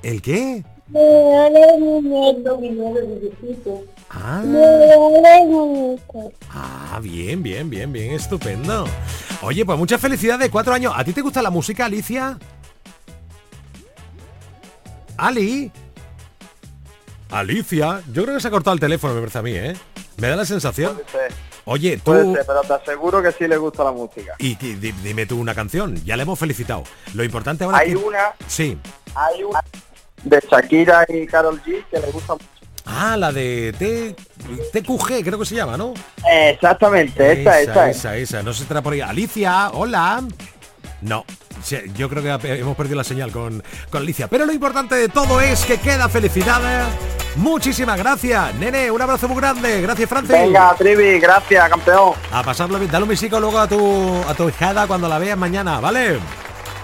¿El 0.02 0.22
qué? 0.22 0.64
Me 0.88 1.00
el 1.46 1.80
muñeco. 1.80 2.60
Ah, 4.10 4.42
Me 4.44 4.58
duele 4.58 5.42
el 5.42 5.48
muñeco. 5.48 6.32
ah, 6.50 7.00
bien, 7.02 7.42
bien, 7.42 7.68
bien, 7.70 7.92
bien, 7.92 8.12
estupendo. 8.12 8.84
Oye, 9.42 9.64
pues 9.64 9.78
muchas 9.78 10.00
felicidades, 10.00 10.48
cuatro 10.50 10.72
años. 10.74 10.92
¿A 10.94 11.02
ti 11.04 11.12
te 11.12 11.22
gusta 11.22 11.42
la 11.42 11.50
música, 11.50 11.86
Alicia? 11.86 12.38
Ali. 15.16 15.70
Alicia, 17.30 18.02
yo 18.12 18.22
creo 18.22 18.34
que 18.36 18.40
se 18.40 18.48
ha 18.48 18.50
cortado 18.50 18.74
el 18.74 18.80
teléfono, 18.80 19.14
me 19.14 19.20
parece 19.20 19.38
a 19.38 19.42
mí, 19.42 19.52
¿eh? 19.52 19.74
Me 20.16 20.29
da 20.29 20.37
la 20.37 20.44
sensación. 20.44 20.94
Puede 20.94 21.11
ser, 21.29 21.33
Oye, 21.66 21.98
puede 21.98 22.22
tú... 22.24 22.35
ser, 22.35 22.44
pero 22.46 22.61
te 22.62 22.72
aseguro 22.74 23.22
que 23.22 23.33
sí 23.33 23.48
le 23.48 23.57
gusta 23.57 23.85
la 23.85 23.92
música. 23.92 24.35
Y, 24.38 24.50
y 24.64 24.74
di- 24.74 24.92
dime 25.03 25.27
tú 25.27 25.38
una 25.40 25.55
canción, 25.55 25.96
ya 26.05 26.16
le 26.16 26.22
hemos 26.22 26.38
felicitado. 26.38 26.85
Lo 27.14 27.24
importante 27.24 27.64
ahora 27.64 27.79
Hay 27.79 27.92
es 27.92 27.98
que... 27.98 28.05
una, 28.05 28.35
Sí. 28.46 28.79
hay 29.14 29.42
una 29.42 29.61
de 30.22 30.40
Shakira 30.50 31.05
y 31.09 31.27
Carol 31.27 31.61
G 31.64 31.85
que 31.90 31.98
le 32.00 32.07
gusta 32.12 32.35
mucho. 32.35 32.44
Ah, 32.87 33.16
la 33.16 33.33
de 33.33 33.74
T... 33.79 34.14
TQG, 34.72 35.24
creo 35.24 35.38
que 35.38 35.46
se 35.46 35.55
llama, 35.55 35.79
¿no? 35.79 35.94
Exactamente, 36.31 37.40
esa, 37.40 37.61
esa, 37.61 37.88
es. 37.90 37.96
esa, 37.96 38.16
esa. 38.16 38.42
No 38.42 38.53
se 38.53 38.62
estará 38.62 38.83
por 38.83 38.92
ahí. 38.92 39.00
Alicia, 39.00 39.70
hola. 39.72 40.22
No, 41.02 41.24
yo 41.94 42.09
creo 42.09 42.22
que 42.22 42.59
hemos 42.59 42.76
perdido 42.76 42.96
la 42.96 43.04
señal 43.04 43.30
con, 43.30 43.62
con 43.90 44.02
Alicia. 44.02 44.28
Pero 44.28 44.46
lo 44.46 44.52
importante 44.52 44.94
de 44.94 45.09
todo 45.09 45.40
es 45.40 45.64
que 45.64 45.78
queda 45.78 46.09
felicidad. 46.09 46.88
Muchísimas 47.37 47.98
gracias, 47.98 48.54
nene. 48.54 48.90
Un 48.90 49.02
abrazo 49.02 49.28
muy 49.28 49.37
grande. 49.38 49.80
Gracias, 49.83 50.09
Francis. 50.09 50.30
Venga, 50.30 50.74
Trivi, 50.78 51.18
gracias, 51.18 51.68
campeón. 51.68 52.12
A 52.33 52.42
pasarlo 52.42 52.78
bien. 52.78 52.90
Dale 52.90 53.02
un 53.02 53.09
besico 53.09 53.40
luego 53.40 53.59
a 53.59 53.68
tu, 53.68 54.22
a 54.28 54.35
tu 54.35 54.48
hijada 54.48 54.87
cuando 54.87 55.09
la 55.09 55.18
veas 55.18 55.37
mañana, 55.37 55.80
¿vale? 55.80 56.18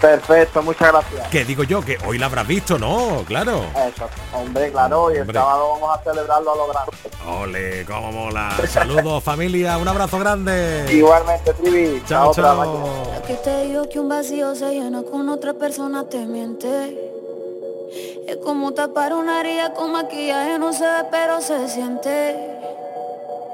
Perfecto, 0.01 0.63
muchas 0.63 0.93
gracias. 0.93 1.29
Que 1.29 1.45
digo 1.45 1.63
yo, 1.65 1.83
que 1.85 1.99
hoy 2.07 2.17
la 2.19 2.27
habrás 2.27 2.47
visto, 2.47 2.79
¿no? 2.79 3.23
Claro. 3.27 3.65
Eso, 3.77 4.09
hombre, 4.33 4.71
claro, 4.71 5.11
y 5.11 5.17
el 5.17 5.21
Hombre. 5.23 5.39
sábado 5.39 5.71
vamos 5.73 5.99
a 5.99 6.03
celebrarlo 6.03 6.53
a 6.53 6.57
lo 6.57 6.67
grande. 6.69 6.93
Ole, 7.29 7.85
cómo 7.85 8.11
mola. 8.13 8.51
Saludos, 8.69 9.23
familia. 9.25 9.77
Un 9.77 9.89
abrazo 9.89 10.19
grande. 10.19 10.87
Igualmente, 10.91 11.53
Trivi. 11.55 12.03
Chao, 12.07 12.31
otra, 12.31 12.45
chao. 12.45 13.11
La 13.15 13.23
que 13.23 13.35
te 13.35 13.65
digo 13.67 13.89
que 13.89 14.01
un 14.01 14.09
vacío 14.09 14.55
se 14.55 14.71
llena 14.75 15.03
con 15.03 15.29
otra 15.29 15.53
persona 15.55 16.09
te 16.09 16.25
miente. 16.27 17.09
Es 18.27 18.37
como 18.39 18.73
tapar 18.73 19.13
una 19.13 19.41
herida 19.41 19.75
con 19.75 19.93
maquillaje, 19.93 20.59
no 20.59 20.73
se 20.73 20.85
ve 20.85 21.05
pero 21.11 21.41
se 21.41 21.69
siente. 21.69 22.37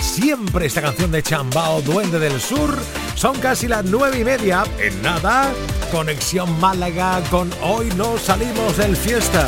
siempre 0.00 0.66
esta 0.66 0.80
canción 0.80 1.10
de 1.10 1.22
Chambao, 1.22 1.82
Duende 1.82 2.18
del 2.18 2.40
Sur. 2.40 2.76
Son 3.14 3.38
casi 3.38 3.66
las 3.66 3.84
nueve 3.84 4.20
y 4.20 4.24
media. 4.24 4.64
En 4.78 5.02
nada, 5.02 5.52
conexión 5.90 6.60
Málaga 6.60 7.20
con 7.30 7.50
Hoy 7.62 7.88
no 7.96 8.16
salimos 8.18 8.76
del 8.76 8.96
fiesta. 8.96 9.46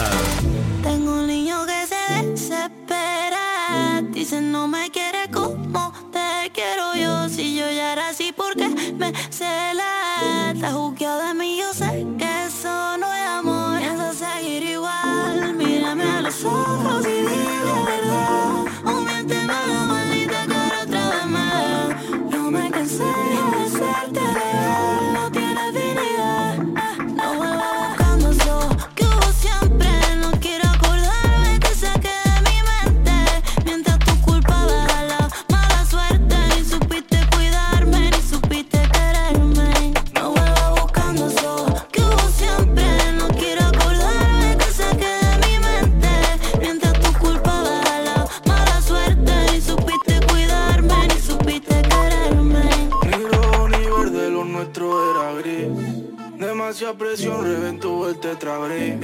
Demasiada 56.39 56.95
presión 56.95 57.45
reventó 57.45 58.09
el 58.09 58.19
tetrabre. 58.19 58.99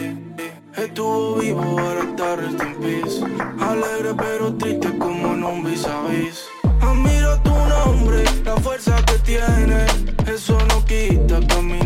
Estuvo 0.76 1.36
vivo, 1.36 1.60
ahora 1.60 2.02
está 2.02 2.36
rest 2.36 2.60
in 2.62 2.74
peace. 2.74 3.24
Alegre 3.60 4.14
pero 4.16 4.54
triste 4.54 4.96
como 4.98 5.34
en 5.34 5.44
un 5.44 5.64
vis 5.64 5.84
a 5.86 6.02
vis. 6.08 6.44
Admiro 6.80 7.40
tu 7.42 7.50
nombre, 7.50 8.24
la 8.44 8.56
fuerza 8.56 8.96
que 9.06 9.14
tienes. 9.18 9.90
Eso 10.26 10.58
no 10.68 10.84
quita 10.84 11.40
camino 11.46 11.79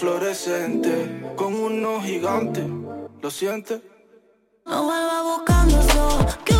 fluorescente 0.00 1.20
con 1.36 1.54
uno 1.54 2.00
gigante. 2.00 2.66
¿Lo 3.20 3.30
sientes? 3.30 3.82
No 4.64 4.84
vuelva 4.84 5.22
buscando 5.22 5.78
eso. 5.78 6.59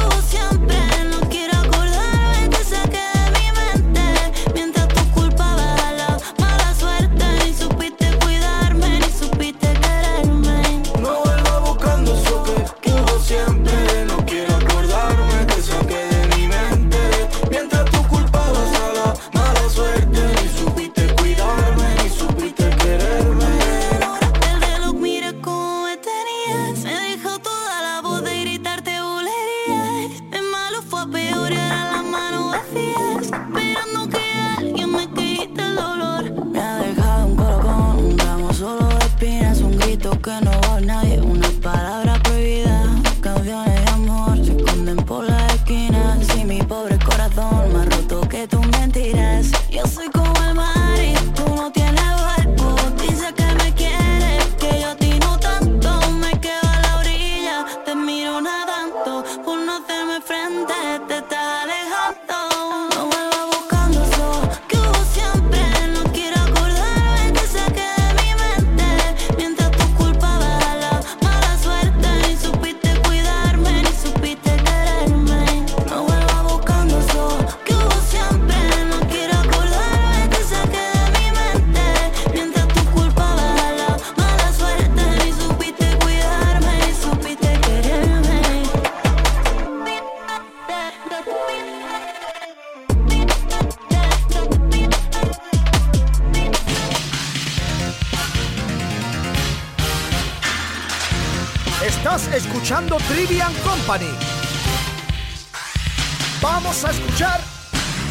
Vamos 106.41 106.85
a 106.85 106.93
escuchar 106.93 107.41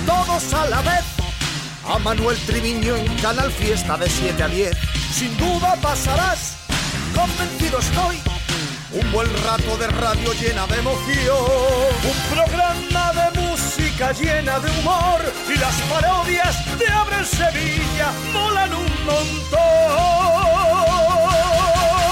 todos 0.06 0.54
a 0.54 0.68
la 0.68 0.82
vez 0.82 1.06
a 1.88 1.98
Manuel 2.00 2.38
Triviño 2.40 2.98
en 2.98 3.16
Canal 3.20 3.50
Fiesta 3.50 3.96
de 3.96 4.10
7 4.10 4.44
a 4.44 4.48
10. 4.50 4.78
Sin 5.14 5.38
duda 5.38 5.78
pasarás, 5.82 6.58
convencido 7.16 7.80
estoy. 7.80 8.18
Un 8.92 9.10
buen 9.14 9.30
rato 9.46 9.78
de 9.78 9.88
radio 9.88 10.34
llena 10.34 10.68
de 10.68 10.80
emoción, 10.80 11.38
un 12.04 12.36
programa 12.36 13.14
de 13.14 13.40
música 13.40 14.12
llena 14.12 14.60
de 14.60 14.70
humor 14.82 15.22
y 15.48 15.58
las 15.60 15.76
parodias 15.84 16.78
de 16.78 16.88
Abre 16.90 17.24
Sevilla 17.24 18.12
molan 18.34 18.74
un 18.74 19.06
montón. 19.06 19.60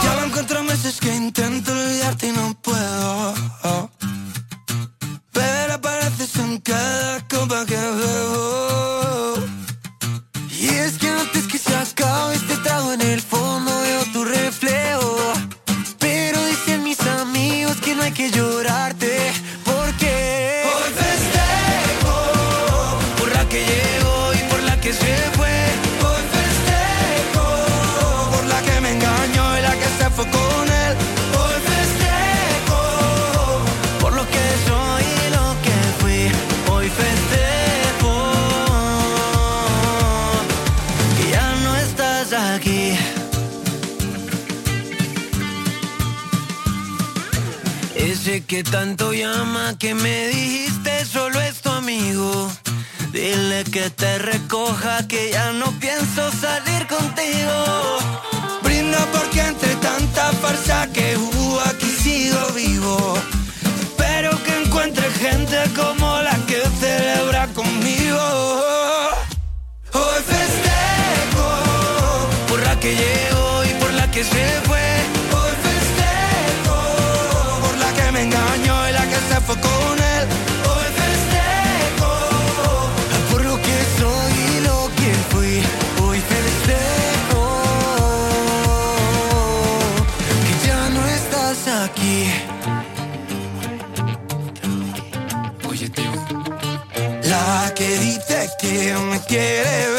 Ya 0.03 0.15
me 0.21 0.27
encuentro 0.27 0.63
meses 0.63 1.01
que 1.01 1.13
intento 1.13 1.73
olvidarte 1.73 2.27
y 2.27 2.32
no 2.32 2.53
puedo 2.62 3.16
que 48.58 48.63
tanto 48.63 49.13
llama 49.13 49.78
que 49.78 49.93
me 49.93 50.30
dijiste 50.30 51.06
solo 51.06 51.39
es 51.39 51.62
tu 51.62 51.70
amigo. 51.70 52.52
Dile 53.12 53.63
que 53.65 53.91
te 53.91 54.17
recoja 54.17 55.08
que 55.08 55.30
ya 55.30 55.52
no 55.52 55.72
pienso 55.80 56.32
salir 56.32 56.88
con 56.88 56.96
que 98.78 98.94
me 98.94 99.19
quiere 99.21 99.90
ver, 99.90 99.96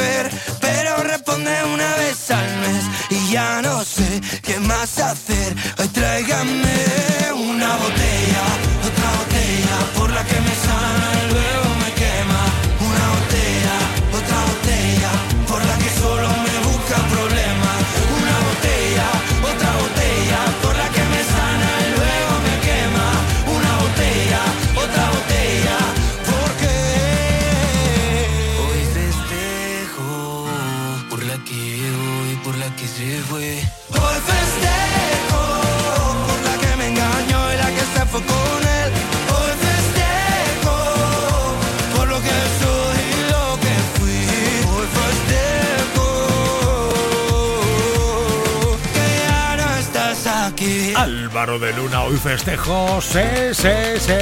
De 51.48 51.72
Luna, 51.72 52.02
hoy 52.02 52.18
festejo, 52.18 53.00
sí, 53.00 53.54
sí, 53.54 53.70
sí. 53.98 54.12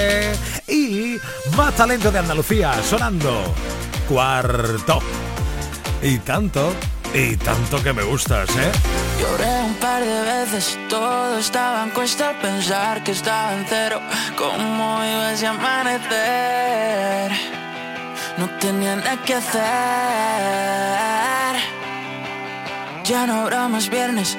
Y 0.73 1.19
más 1.57 1.75
talento 1.75 2.13
de 2.13 2.21
Andalucía, 2.21 2.73
sonando. 2.85 3.53
Cuarto. 4.09 5.01
Y 6.01 6.19
tanto, 6.19 6.73
y 7.13 7.37
tanto 7.37 7.83
que 7.83 7.93
me 7.93 8.05
gustas, 8.05 8.49
¿eh? 8.51 8.71
Lloré 9.21 9.61
un 9.65 9.75
par 9.75 10.05
de 10.05 10.23
veces, 10.23 10.79
todo 10.89 11.39
estaba 11.39 11.83
en 11.83 11.91
cuesta 11.91 12.33
pensar 12.41 13.03
que 13.03 13.11
estaba 13.11 13.55
en 13.55 13.67
cero. 13.69 14.01
¿Cómo 14.39 15.05
iba 15.05 15.33
ese 15.33 15.49
amanecer? 15.49 17.33
No 18.39 18.49
tenía 18.61 18.95
nada 18.95 19.17
que 19.25 19.35
hacer. 19.35 19.61
Ya 23.03 23.27
no 23.27 23.41
habrá 23.43 23.67
más 23.67 23.91
viernes 23.91 24.39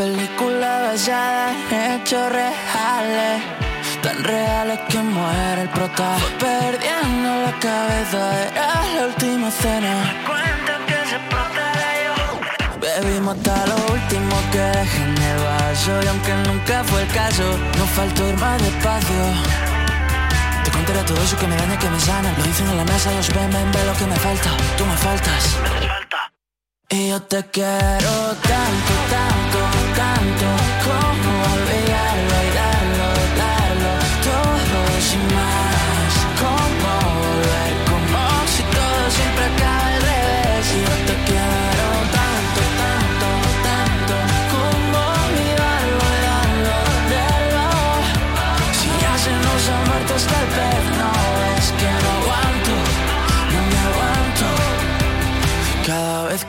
película 0.00 0.80
basada 0.80 1.52
en 1.70 2.00
hechos 2.00 2.32
reales 2.32 3.69
Tan 4.20 4.24
reales 4.24 4.80
que 4.88 4.98
muere 4.98 5.62
el 5.62 5.68
prota. 5.70 6.16
Perdiendo 6.38 7.28
la 7.46 7.52
cabeza 7.58 8.20
Era 8.48 8.82
la 8.94 9.06
última 9.06 9.50
cena. 9.50 9.94
Cuenta 10.26 10.72
que 10.86 10.98
se 11.10 11.18
yo. 12.04 12.16
Bebimos 12.80 13.36
hasta 13.36 13.66
lo 13.66 13.76
último 13.76 14.34
que 14.52 14.58
dejé 14.58 15.02
en 15.04 15.22
el 15.22 15.38
vaso. 15.42 16.02
Y 16.02 16.06
aunque 16.08 16.34
nunca 16.48 16.84
fue 16.84 17.02
el 17.02 17.08
caso 17.08 17.44
No 17.78 17.86
faltó 17.86 18.28
ir 18.28 18.36
más 18.36 18.60
despacio. 18.62 19.22
Te 20.64 20.70
contaré 20.70 21.02
todo 21.04 21.22
eso 21.22 21.36
que 21.38 21.46
me 21.46 21.56
daña, 21.56 21.78
que 21.78 21.88
me 21.88 22.00
sana. 22.00 22.32
Lo 22.36 22.44
dicen 22.44 22.68
en 22.68 22.76
la 22.76 22.84
mesa, 22.84 23.10
los 23.12 23.28
ven, 23.34 23.50
ven, 23.50 23.72
ve 23.72 23.84
lo 23.84 23.94
que 23.94 24.06
me 24.06 24.16
falta. 24.16 24.50
Tú 24.76 24.84
me 24.84 24.96
faltas. 24.96 25.56
Y 26.90 27.08
yo 27.08 27.22
te 27.22 27.42
quiero 27.50 28.12
tanto, 28.42 28.92
tanto, 29.14 29.60
tanto 29.94 30.46
Como 30.84 31.54
olvidarlo 31.54 32.39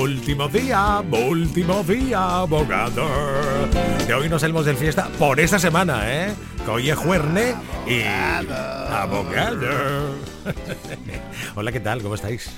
Último 0.00 0.46
día, 0.46 1.02
último 1.10 1.82
día, 1.82 2.42
abogado. 2.42 3.04
Que 4.06 4.14
hoy 4.14 4.28
nos 4.28 4.42
salimos 4.42 4.64
de 4.64 4.74
fiesta 4.74 5.08
por 5.18 5.40
esta 5.40 5.58
semana, 5.58 6.02
¿eh? 6.06 6.32
Que 6.64 6.70
hoy 6.70 6.90
es 6.90 6.96
juerne 6.96 7.56
y... 7.84 8.02
Abogado. 8.02 10.14
Hola, 11.56 11.72
¿qué 11.72 11.80
tal? 11.80 12.00
¿Cómo 12.00 12.14
estáis? 12.14 12.48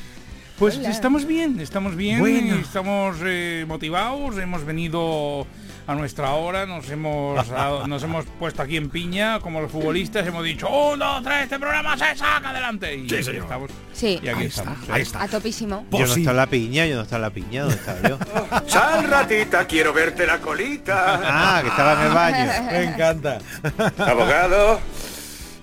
Pues 0.61 0.77
Hola. 0.77 0.91
estamos 0.91 1.27
bien, 1.27 1.59
estamos 1.59 1.97
bien, 1.97 2.21
Bueno. 2.21 2.57
estamos 2.57 3.17
eh, 3.25 3.65
motivados, 3.67 4.37
hemos 4.37 4.63
venido 4.67 5.47
a 5.87 5.95
nuestra 5.95 6.33
hora, 6.35 6.67
nos 6.67 6.89
hemos 6.91 7.49
a- 7.51 7.85
nos 7.89 8.03
hemos 8.03 8.27
puesto 8.39 8.61
aquí 8.61 8.77
en 8.77 8.91
piña 8.91 9.41
como 9.41 9.63
los 9.63 9.73
futbolistas, 9.73 10.27
hemos 10.27 10.45
dicho 10.45 10.69
uno, 10.69 11.23
tres, 11.23 11.45
este 11.45 11.59
programa 11.59 11.97
se 11.97 12.15
saca 12.15 12.51
adelante 12.51 12.95
y 12.95 13.09
Sí, 13.09 13.15
aquí 13.15 13.25
señor. 13.25 13.43
estamos. 13.45 13.71
Sí. 13.95 14.21
Y 14.23 14.29
aquí 14.29 14.41
Ahí 14.41 14.47
estamos. 14.49 14.79
está, 14.83 14.95
ahí 14.95 15.03
está. 15.03 15.23
A 15.23 15.29
topísimo. 15.29 15.87
Yo 15.93 15.99
no 16.01 16.05
estaba 16.05 16.31
en 16.31 16.37
la 16.37 16.47
piña, 16.47 16.85
yo 16.87 17.03
no 17.03 17.17
en 17.17 17.23
la 17.23 17.31
piña, 17.31 17.63
¿dónde 17.63 17.77
estaba 17.77 18.09
yo? 18.09 18.19
Sal 18.69 19.05
ratita, 19.09 19.67
quiero 19.67 19.95
verte 19.95 20.27
la 20.27 20.39
colita. 20.41 21.21
Ah, 21.25 21.61
que 21.63 21.69
estaba 21.69 21.95
en 21.95 22.07
el 22.07 22.13
baño. 22.15 22.63
Me 22.71 22.85
encanta. 22.85 23.39
Abogado. 23.99 24.79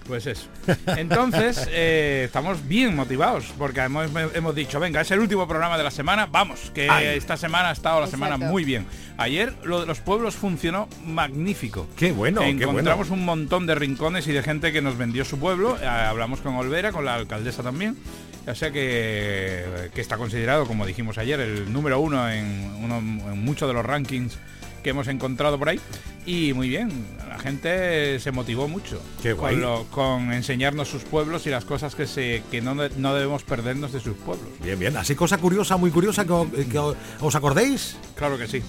Pues 0.07 0.25
eso. 0.25 0.47
Entonces, 0.95 1.67
eh, 1.71 2.23
estamos 2.25 2.65
bien 2.67 2.95
motivados, 2.95 3.53
porque 3.57 3.81
hemos, 3.81 4.09
hemos 4.33 4.55
dicho, 4.55 4.79
venga, 4.79 5.01
es 5.01 5.11
el 5.11 5.19
último 5.19 5.47
programa 5.47 5.77
de 5.77 5.83
la 5.83 5.91
semana, 5.91 6.27
vamos, 6.27 6.71
que 6.73 6.89
Ay. 6.89 7.17
esta 7.17 7.35
semana 7.35 7.69
ha 7.69 7.73
estado 7.73 7.99
la 7.99 8.07
semana 8.07 8.37
muy 8.37 8.63
bien. 8.63 8.85
Ayer 9.17 9.53
lo 9.63 9.81
de 9.81 9.85
los 9.85 9.99
pueblos 9.99 10.35
funcionó 10.35 10.87
magnífico. 11.05 11.87
Qué 11.97 12.11
bueno, 12.13 12.39
qué 12.41 12.53
bueno. 12.53 12.69
Encontramos 12.71 13.09
un 13.09 13.25
montón 13.25 13.65
de 13.67 13.75
rincones 13.75 14.27
y 14.27 14.31
de 14.31 14.43
gente 14.43 14.71
que 14.71 14.81
nos 14.81 14.97
vendió 14.97 15.25
su 15.25 15.39
pueblo. 15.39 15.77
Eh, 15.81 15.85
hablamos 15.85 16.39
con 16.41 16.55
Olvera, 16.55 16.91
con 16.91 17.03
la 17.03 17.15
alcaldesa 17.15 17.63
también. 17.63 17.97
O 18.47 18.55
sea 18.55 18.71
que, 18.71 19.89
que 19.93 19.99
está 19.99 20.15
considerado, 20.17 20.65
como 20.67 20.85
dijimos 20.85 21.17
ayer, 21.17 21.39
el 21.41 21.73
número 21.73 21.99
uno 21.99 22.29
en, 22.31 22.71
uno- 22.81 22.97
en 22.99 23.43
muchos 23.43 23.67
de 23.67 23.73
los 23.73 23.85
rankings 23.85 24.37
que 24.83 24.89
hemos 24.91 25.07
encontrado 25.07 25.57
por 25.59 25.69
ahí. 25.69 25.79
Y 26.25 26.53
muy 26.53 26.67
bien, 26.69 26.89
la 27.29 27.39
gente 27.39 28.19
se 28.19 28.31
motivó 28.31 28.67
mucho 28.67 29.01
Qué 29.21 29.33
guay. 29.33 29.55
con, 29.55 29.61
lo- 29.61 29.85
con 29.91 30.33
enseñarnos 30.33 30.87
sus 30.89 31.03
pueblos 31.03 31.47
y 31.47 31.49
las 31.49 31.63
cosas 31.65 31.95
que, 31.95 32.05
se, 32.05 32.43
que 32.51 32.61
no, 32.61 32.75
no 32.75 33.13
debemos 33.13 33.43
perdernos 33.43 33.93
de 33.93 33.99
sus 34.01 34.15
pueblos. 34.17 34.47
Bien, 34.61 34.77
bien. 34.77 34.97
Así 34.97 35.15
cosa 35.15 35.37
curiosa, 35.37 35.77
muy 35.77 35.89
curiosa, 35.91 36.25
que, 36.25 36.77
os 37.21 37.35
acordéis. 37.35 37.95
Claro 38.15 38.37
que 38.37 38.47
sí. 38.47 38.61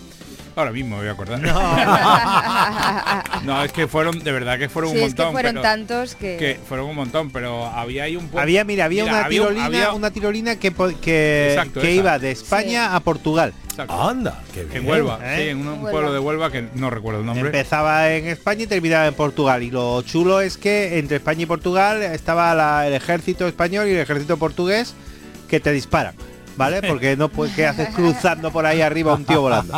Ahora 0.59 0.73
mismo 0.73 0.97
me 0.97 1.03
voy 1.03 1.09
a 1.09 1.13
acordar. 1.13 1.39
No, 3.45 3.63
es 3.63 3.71
que 3.73 3.87
fueron, 3.87 4.19
de 4.19 4.33
verdad 4.33 4.59
que 4.59 4.69
fueron 4.69 4.91
Sí, 4.91 4.97
un 4.99 5.05
es 5.05 5.15
que 5.15 5.23
montón. 5.23 5.33
fueron 5.33 5.53
pero- 5.53 5.63
tantos 5.63 6.15
que... 6.17 6.37
que 6.37 6.59
fueron 6.69 6.89
un 6.89 6.97
montón, 6.97 7.31
pero 7.31 7.67
había 7.67 8.03
ahí 8.05 8.17
un 8.17 8.25
pueblo- 8.27 8.43
Había, 8.43 8.65
mira, 8.65 8.87
había 8.87 9.05
Mira, 9.05 9.15
una 9.17 9.25
había 9.27 9.41
tirolina, 9.41 9.67
había- 9.67 9.93
una 9.93 10.11
tirolina 10.11 10.57
que, 10.57 10.73
que, 11.01 11.51
Exacto, 11.53 11.81
que 11.81 11.93
iba 11.95 12.19
de 12.19 12.33
España 12.33 12.97
a 12.97 13.01
Portugal. 13.01 13.53
Exacto. 13.71 14.03
Anda, 14.09 14.43
qué 14.53 14.65
bien. 14.65 14.83
En 14.83 14.89
Huelva, 14.91 15.21
¿eh? 15.23 15.37
sí, 15.45 15.49
en 15.51 15.59
un, 15.59 15.69
un 15.69 15.73
Huelva. 15.75 15.91
pueblo 15.93 16.13
de 16.13 16.19
Huelva 16.19 16.51
que 16.51 16.69
no 16.75 16.91
recuerdo 16.91 17.21
el 17.21 17.27
nombre. 17.27 17.47
Empezaba 17.47 18.11
en 18.11 18.27
España 18.27 18.65
y 18.65 18.67
terminaba 18.67 19.07
en 19.07 19.15
Portugal. 19.15 19.63
Y 19.63 19.71
lo 19.71 20.03
chulo 20.03 20.41
es 20.41 20.59
que 20.59 20.99
entre 20.99 21.19
España 21.19 21.43
y 21.43 21.47
Portugal 21.47 22.03
estaba 22.03 22.53
la- 22.57 22.89
el 22.89 22.95
ejército 22.95 23.47
español 23.47 23.87
y 23.87 23.93
el 23.93 24.01
ejército 24.01 24.37
portugués 24.37 24.95
que 25.49 25.61
te 25.61 25.71
disparan. 25.71 26.15
¿Vale? 26.59 26.83
Porque 26.83 27.17
no 27.17 27.29
puedes 27.29 27.55
que 27.55 27.67
haces 27.67 27.89
cruzando 27.95 28.51
por 28.51 28.67
ahí 28.67 28.81
arriba 28.81 29.15
un 29.15 29.25
tío 29.25 29.43
volando. 29.43 29.73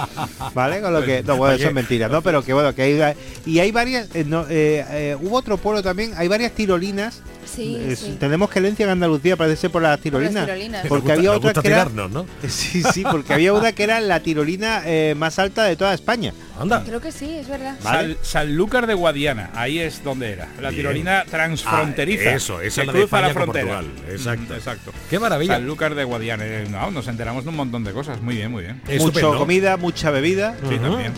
¿Vale? 0.54 0.80
Con 0.80 0.94
lo 0.94 1.04
que. 1.04 1.22
No, 1.22 1.36
bueno, 1.36 1.54
eso 1.54 1.68
es 1.68 1.74
mentira, 1.74 2.08
¿no? 2.08 2.22
Pero 2.22 2.42
que 2.42 2.54
bueno, 2.54 2.74
que 2.74 2.82
hay. 2.82 3.14
Y 3.44 3.58
hay 3.58 3.70
varias. 3.70 4.08
eh, 4.14 4.24
eh, 4.24 4.84
eh, 4.90 5.16
hubo 5.20 5.36
otro 5.36 5.58
pueblo 5.58 5.82
también, 5.82 6.14
hay 6.16 6.26
varias 6.26 6.52
tirolinas. 6.52 7.20
Sí, 7.54 7.76
Eh, 7.80 7.96
sí. 7.96 8.16
Tenemos 8.18 8.48
que 8.50 8.58
herencia 8.60 8.84
en 8.84 8.90
Andalucía, 8.90 9.36
parece 9.36 9.56
ser 9.62 9.70
por 9.70 9.82
las 9.82 9.90
Por 9.90 9.96
las 9.98 10.02
tirolinas. 10.02 10.44
tirolinas. 10.46 10.86
Porque 10.86 11.02
gusta- 11.02 11.12
había 11.14 11.32
otra 11.32 11.52
que 11.52 11.68
era, 11.68 11.84
tirarnos, 11.84 12.10
¿no? 12.10 12.26
Sí, 12.48 12.82
sí, 12.92 13.02
porque 13.10 13.32
había 13.34 13.52
una 13.52 13.72
que 13.72 13.82
era 13.82 14.00
la 14.00 14.20
tirolina 14.20 14.82
eh, 14.86 15.14
más 15.16 15.38
alta 15.38 15.64
de 15.64 15.76
toda 15.76 15.92
España. 15.94 16.32
Anda. 16.58 16.84
Creo 16.84 17.00
que 17.00 17.10
sí, 17.10 17.36
es 17.36 17.48
verdad. 17.48 17.76
Vale. 17.82 18.14
Sal- 18.14 18.18
Sanlúcar 18.22 18.86
de 18.86 18.94
Guadiana, 18.94 19.50
ahí 19.54 19.78
es 19.78 20.04
donde 20.04 20.32
era. 20.32 20.46
La 20.60 20.68
Bien. 20.70 20.82
tirolina 20.82 21.24
transfronteriza. 21.24 22.30
Ah, 22.30 22.34
eso, 22.34 22.60
esa 22.60 22.82
es 22.82 22.86
la 22.86 22.92
de 22.92 22.98
cruza 23.00 23.20
la 23.20 23.26
con 23.28 23.42
frontera. 23.44 23.76
Portugal. 23.80 24.04
Exacto. 24.10 24.52
Mm, 24.52 24.56
exacto. 24.56 24.92
Qué 25.08 25.18
maravilla. 25.18 25.54
Sanlúcar 25.54 25.94
de 25.94 26.04
Guadiana. 26.04 26.44
eh, 26.46 26.66
No, 26.70 26.90
nos 26.90 27.08
enteramos 27.08 27.44
de 27.44 27.50
un 27.50 27.56
montón 27.56 27.82
de 27.84 27.92
cosas. 27.92 28.20
Muy 28.20 28.36
bien, 28.36 28.50
muy 28.50 28.64
bien. 28.64 28.80
Mucho 28.98 29.36
comida, 29.38 29.76
mucha 29.78 30.10
bebida, 30.10 30.54
Sí, 30.68 30.76
también. 30.76 31.12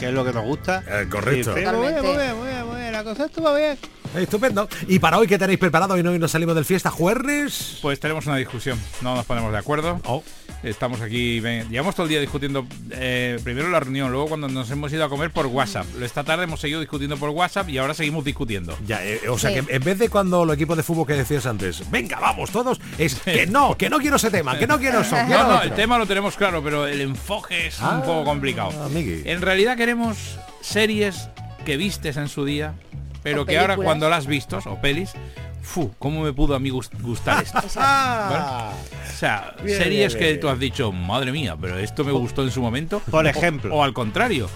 Que 0.00 0.08
es 0.08 0.14
lo 0.14 0.24
que 0.24 0.32
nos 0.32 0.44
gusta. 0.44 0.82
Eh, 0.88 1.06
correcto. 1.10 1.50
Y, 1.50 1.66
muy 1.66 1.88
bien, 1.88 2.02
muy 2.02 2.16
bien, 2.16 2.36
muy 2.36 2.48
bien, 2.48 2.66
muy 2.66 2.80
bien, 2.80 2.92
La 2.92 3.04
cosa 3.04 3.26
estuvo 3.26 3.54
bien. 3.54 3.78
Estupendo. 4.16 4.66
Y 4.88 4.98
para 4.98 5.18
hoy, 5.18 5.26
¿qué 5.26 5.38
tenéis 5.38 5.58
preparado? 5.58 5.94
Hoy 5.94 6.02
no, 6.02 6.10
hoy 6.10 6.18
nos 6.18 6.30
salimos 6.30 6.54
del 6.54 6.64
fiesta 6.64 6.90
jueves. 6.90 7.78
Pues 7.82 8.00
tenemos 8.00 8.26
una 8.26 8.36
discusión, 8.36 8.80
no 9.02 9.14
nos 9.14 9.26
ponemos 9.26 9.52
de 9.52 9.58
acuerdo. 9.58 10.00
Oh. 10.06 10.24
Estamos 10.62 11.00
aquí, 11.00 11.40
ven- 11.40 11.70
llevamos 11.70 11.94
todo 11.94 12.04
el 12.04 12.10
día 12.10 12.20
discutiendo, 12.20 12.66
eh, 12.90 13.38
primero 13.42 13.70
la 13.70 13.80
reunión, 13.80 14.10
luego 14.12 14.28
cuando 14.28 14.46
nos 14.48 14.70
hemos 14.70 14.92
ido 14.92 15.04
a 15.04 15.08
comer 15.08 15.30
por 15.30 15.46
WhatsApp. 15.46 15.86
Esta 16.02 16.22
tarde 16.22 16.44
hemos 16.44 16.60
seguido 16.60 16.80
discutiendo 16.80 17.16
por 17.16 17.30
WhatsApp 17.30 17.68
y 17.70 17.78
ahora 17.78 17.94
seguimos 17.94 18.24
discutiendo. 18.26 18.76
Ya, 18.86 19.02
eh, 19.02 19.20
o 19.30 19.38
sea 19.38 19.50
Sí. 19.50 19.60
que 19.66 19.74
en 19.74 19.82
vez 19.82 19.98
de 19.98 20.10
cuando 20.10 20.44
los 20.44 20.54
equipos 20.54 20.76
de 20.76 20.82
fútbol 20.82 21.06
que 21.06 21.14
decías 21.14 21.46
antes, 21.46 21.90
venga, 21.90 22.20
vamos 22.20 22.50
todos, 22.50 22.78
es 22.98 23.14
que 23.20 23.46
no, 23.46 23.74
que 23.78 23.88
no 23.88 23.98
quiero 24.00 24.16
ese 24.16 24.30
tema, 24.30 24.58
que 24.58 24.66
no 24.66 24.78
quiero 24.78 25.00
eso. 25.00 25.16
quiero 25.26 25.44
No, 25.44 25.48
no, 25.48 25.54
otro. 25.56 25.68
el 25.70 25.74
tema 25.74 25.96
lo 25.96 26.04
tenemos 26.06 26.36
claro, 26.36 26.62
pero 26.62 26.86
el 26.86 27.00
enfoque 27.00 27.68
es 27.68 27.80
Ah, 27.80 27.94
un 27.96 28.02
poco 28.02 28.24
complicado. 28.24 28.84
amigui. 28.84 29.22
En 29.24 29.40
realidad 29.40 29.78
queremos 29.78 30.38
series 30.60 31.28
que 31.64 31.78
vistes 31.78 32.18
en 32.18 32.28
su 32.28 32.44
día, 32.44 32.74
pero 33.22 33.42
O 33.42 33.46
que 33.46 33.58
ahora 33.58 33.76
cuando 33.76 34.10
las 34.10 34.26
vistos, 34.26 34.66
o 34.66 34.78
pelis, 34.78 35.12
fu, 35.62 35.92
¿cómo 35.98 36.22
me 36.22 36.32
pudo 36.32 36.54
a 36.54 36.58
mí 36.58 36.70
gust- 36.70 36.92
gustar 37.00 37.42
esto? 37.42 37.58
Ah, 37.76 38.72
O 39.08 39.12
sea, 39.16 39.54
Bien, 39.62 39.78
series 39.78 40.12
bien, 40.14 40.18
que 40.18 40.28
bien, 40.30 40.40
tú 40.40 40.48
has 40.48 40.58
dicho, 40.58 40.92
madre 40.92 41.32
mía, 41.32 41.56
pero 41.60 41.78
esto 41.78 42.04
me 42.04 42.12
gustó 42.12 42.42
en 42.42 42.50
su 42.50 42.60
momento. 42.62 43.00
Por 43.10 43.26
ejemplo. 43.26 43.74
O, 43.74 43.82
al 43.82 43.92
contrario, 43.92 44.48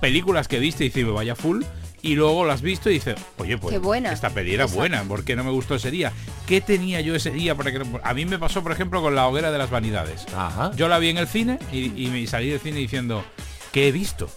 películas 0.00 0.48
que 0.48 0.58
viste 0.58 0.84
y 0.84 0.88
dices, 0.88 1.06
vaya 1.10 1.34
full. 1.34 1.62
Y 2.04 2.16
luego 2.16 2.44
las 2.44 2.56
has 2.56 2.62
visto 2.62 2.90
y 2.90 2.94
dices, 2.94 3.14
oye, 3.38 3.56
pues 3.58 3.72
Qué 3.72 3.78
buena. 3.78 4.10
esta 4.12 4.30
peli 4.30 4.54
era 4.54 4.64
Exacto. 4.64 4.80
buena, 4.80 5.04
¿por 5.04 5.24
qué 5.24 5.36
no 5.36 5.44
me 5.44 5.52
gustó 5.52 5.76
ese 5.76 5.92
día? 5.92 6.12
¿Qué 6.48 6.60
tenía 6.60 7.00
yo 7.00 7.14
ese 7.14 7.30
día 7.30 7.54
para 7.54 7.70
que 7.70 7.78
no- 7.78 8.00
A 8.02 8.12
mí 8.12 8.24
me 8.26 8.40
pasó, 8.40 8.60
por 8.60 8.72
ejemplo, 8.72 9.00
con 9.02 9.14
La 9.14 9.28
hoguera 9.28 9.52
de 9.52 9.58
las 9.58 9.70
vanidades. 9.70 10.26
Ajá. 10.36 10.72
Yo 10.74 10.88
la 10.88 10.98
vi 10.98 11.10
en 11.10 11.18
el 11.18 11.28
cine 11.28 11.60
y, 11.72 11.92
y 12.04 12.08
me 12.08 12.26
salí 12.26 12.50
del 12.50 12.58
cine 12.58 12.78
diciendo, 12.78 13.24
¿qué 13.70 13.86
he 13.86 13.92
visto? 13.92 14.28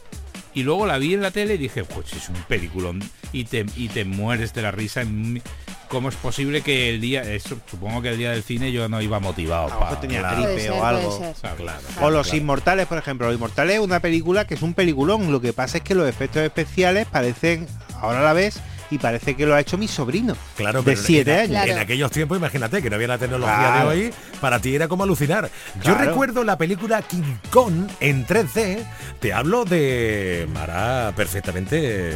Y 0.53 0.61
luego 0.61 0.85
la 0.85 0.99
vi 0.99 1.15
en 1.15 1.23
la 1.23 1.31
tele 1.31 1.55
y 1.55 1.57
dije, 1.57 1.83
pues 1.85 2.13
es 2.13 2.29
un 2.29 2.35
peliculón. 2.47 3.01
Y 3.33 3.45
te, 3.45 3.65
y 3.75 3.89
te 3.89 4.05
mueres 4.05 4.53
de 4.53 4.61
la 4.61 4.69
risa. 4.69 5.01
en 5.01 5.33
mi- 5.33 5.41
¿Cómo 5.89 6.09
es 6.09 6.15
posible 6.15 6.61
que 6.61 6.89
el 6.89 6.99
día, 7.01 7.21
eso, 7.23 7.57
supongo 7.69 8.01
que 8.01 8.09
el 8.09 8.17
día 8.17 8.31
del 8.31 8.43
cine 8.43 8.71
yo 8.71 8.89
no 8.89 9.01
iba 9.01 9.19
motivado? 9.19 9.67
A 9.67 9.69
lo 9.69 9.79
mejor 9.79 9.95
pa- 9.95 10.01
tenía 10.01 10.19
claro. 10.19 10.35
gripe 10.37 10.51
Puede 10.51 10.61
ser, 10.63 10.71
o 10.71 10.75
puede 10.79 10.87
algo. 10.87 11.17
ser. 11.17 11.27
O 11.27 11.35
sea, 11.35 11.55
claro. 11.55 11.79
O 12.01 12.09
Los 12.09 12.33
Inmortales, 12.33 12.87
por 12.87 12.97
ejemplo. 12.97 13.27
Los 13.27 13.35
Inmortales 13.35 13.75
es 13.75 13.81
una 13.81 13.99
película 13.99 14.45
que 14.45 14.55
es 14.55 14.61
un 14.61 14.73
peliculón. 14.73 15.31
Lo 15.31 15.39
que 15.41 15.53
pasa 15.53 15.77
es 15.77 15.83
que 15.83 15.95
los 15.95 16.07
efectos 16.09 16.41
especiales 16.43 17.05
parecen, 17.07 17.67
ahora 18.01 18.21
la 18.21 18.33
ves, 18.33 18.59
y 18.91 18.97
parece 18.99 19.35
que 19.35 19.45
lo 19.45 19.55
ha 19.55 19.59
hecho 19.59 19.77
mi 19.77 19.87
sobrino. 19.87 20.35
Claro, 20.57 20.79
de 20.79 20.85
pero 20.85 20.99
en- 20.99 21.05
7 21.05 21.31
en, 21.31 21.39
años. 21.39 21.49
Claro. 21.51 21.71
En 21.71 21.77
aquellos 21.79 22.11
tiempos, 22.11 22.37
imagínate, 22.37 22.81
que 22.81 22.89
no 22.89 22.95
había 22.95 23.07
la 23.07 23.17
tecnología 23.17 23.55
Claro. 23.55 23.89
de 23.91 23.95
hoy, 24.05 24.13
para 24.41 24.59
ti 24.59 24.75
era 24.75 24.87
como 24.87 25.03
alucinar. 25.03 25.49
Yo 25.83 25.95
recuerdo 25.95 26.43
la 26.43 26.57
película 26.57 27.01
King 27.01 27.35
Kong 27.51 27.87
en 27.99 28.25
3D, 28.27 28.83
te 29.19 29.33
hablo 29.33 29.65
de 29.65 30.47
Mara 30.53 31.13
perfectamente... 31.15 32.13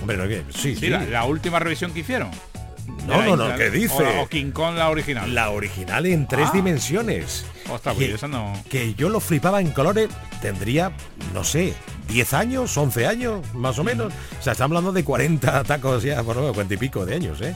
Hombre, 0.00 0.16
no, 0.16 0.28
que- 0.28 0.44
sí, 0.54 0.74
Sí, 0.74 0.76
sí. 0.76 0.86
la, 0.88 1.04
la 1.04 1.24
última 1.24 1.58
revisión 1.58 1.92
que 1.92 2.00
hicieron. 2.00 2.30
No, 3.06 3.22
no, 3.22 3.36
no, 3.36 3.56
¿qué 3.56 3.70
dice? 3.70 4.02
O, 4.18 4.22
o 4.22 4.28
King 4.28 4.50
Kong 4.52 4.76
la 4.76 4.88
original. 4.90 5.34
La 5.34 5.50
original 5.50 6.04
en 6.06 6.26
tres 6.26 6.48
Ah. 6.50 6.52
dimensiones. 6.54 7.46
Ostras, 7.70 7.94
que, 7.96 8.04
pues 8.06 8.14
eso 8.16 8.28
no. 8.28 8.52
que 8.70 8.94
yo 8.94 9.08
lo 9.08 9.20
flipaba 9.20 9.60
en 9.60 9.70
colores, 9.70 10.08
tendría, 10.42 10.92
no 11.34 11.44
sé, 11.44 11.74
10 12.08 12.32
años, 12.34 12.76
11 12.76 13.06
años, 13.06 13.40
más 13.54 13.78
o 13.78 13.84
menos. 13.84 14.12
O 14.38 14.42
sea, 14.42 14.52
estamos 14.52 14.76
hablando 14.76 14.92
de 14.92 15.04
40 15.04 15.64
tacos 15.64 16.02
ya, 16.02 16.22
por 16.22 16.34
lo 16.36 16.42
menos 16.42 16.54
40 16.54 16.74
y 16.74 16.76
pico 16.78 17.06
de 17.06 17.14
años, 17.14 17.40
¿eh? 17.40 17.54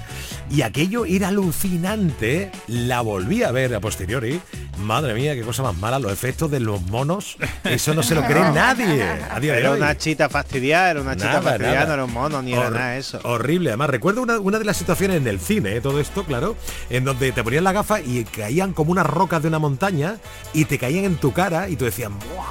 Y 0.50 0.62
aquello 0.62 1.04
era 1.06 1.28
alucinante, 1.28 2.50
la 2.68 3.00
volví 3.00 3.42
a 3.42 3.50
ver 3.50 3.74
a 3.74 3.80
posteriori. 3.80 4.40
Madre 4.78 5.14
mía, 5.14 5.34
qué 5.34 5.42
cosa 5.42 5.62
más 5.62 5.76
mala, 5.76 5.98
los 5.98 6.12
efectos 6.12 6.50
de 6.50 6.58
los 6.60 6.82
monos, 6.82 7.36
eso 7.64 7.94
no 7.94 8.02
se 8.02 8.14
lo 8.14 8.22
cree 8.24 8.40
nadie 8.54 9.00
Era 9.40 9.70
hoy. 9.70 9.76
una 9.78 9.96
chita 9.96 10.28
fastidiada, 10.28 10.90
era 10.90 11.00
una 11.02 11.14
chita 11.14 11.28
Nada, 11.28 11.42
fastidiada, 11.42 11.74
nada. 11.74 11.86
no 11.86 11.94
era 11.94 12.04
un 12.04 12.12
mono, 12.12 12.42
ni 12.42 12.52
era 12.52 12.70
nada 12.70 12.90
de 12.90 12.98
eso. 12.98 13.20
Horrible. 13.22 13.70
Además, 13.70 13.90
recuerdo 13.90 14.22
una, 14.22 14.38
una 14.40 14.58
de 14.58 14.64
las 14.64 14.76
situaciones 14.76 15.18
en 15.18 15.26
el 15.28 15.38
cine, 15.40 15.76
¿eh? 15.76 15.80
todo 15.80 16.00
esto, 16.00 16.24
claro, 16.24 16.56
en 16.90 17.04
donde 17.04 17.32
te 17.32 17.44
ponían 17.44 17.64
la 17.64 17.72
gafa 17.72 18.00
y 18.00 18.24
caían 18.24 18.72
como 18.72 18.92
unas 18.92 19.06
rocas 19.06 19.40
de 19.42 19.48
una 19.48 19.58
montaña 19.58 20.16
y 20.52 20.64
te 20.64 20.78
caían 20.78 21.04
en 21.04 21.16
tu 21.16 21.32
cara 21.32 21.68
y 21.68 21.76
tú 21.76 21.84
decías, 21.84 22.10
¡buah! 22.10 22.41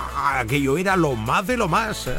Aquello 0.41 0.77
era 0.77 0.95
lo 0.95 1.15
más 1.15 1.47
de 1.47 1.57
lo 1.57 1.67
más. 1.67 2.07
¿eh?". 2.07 2.15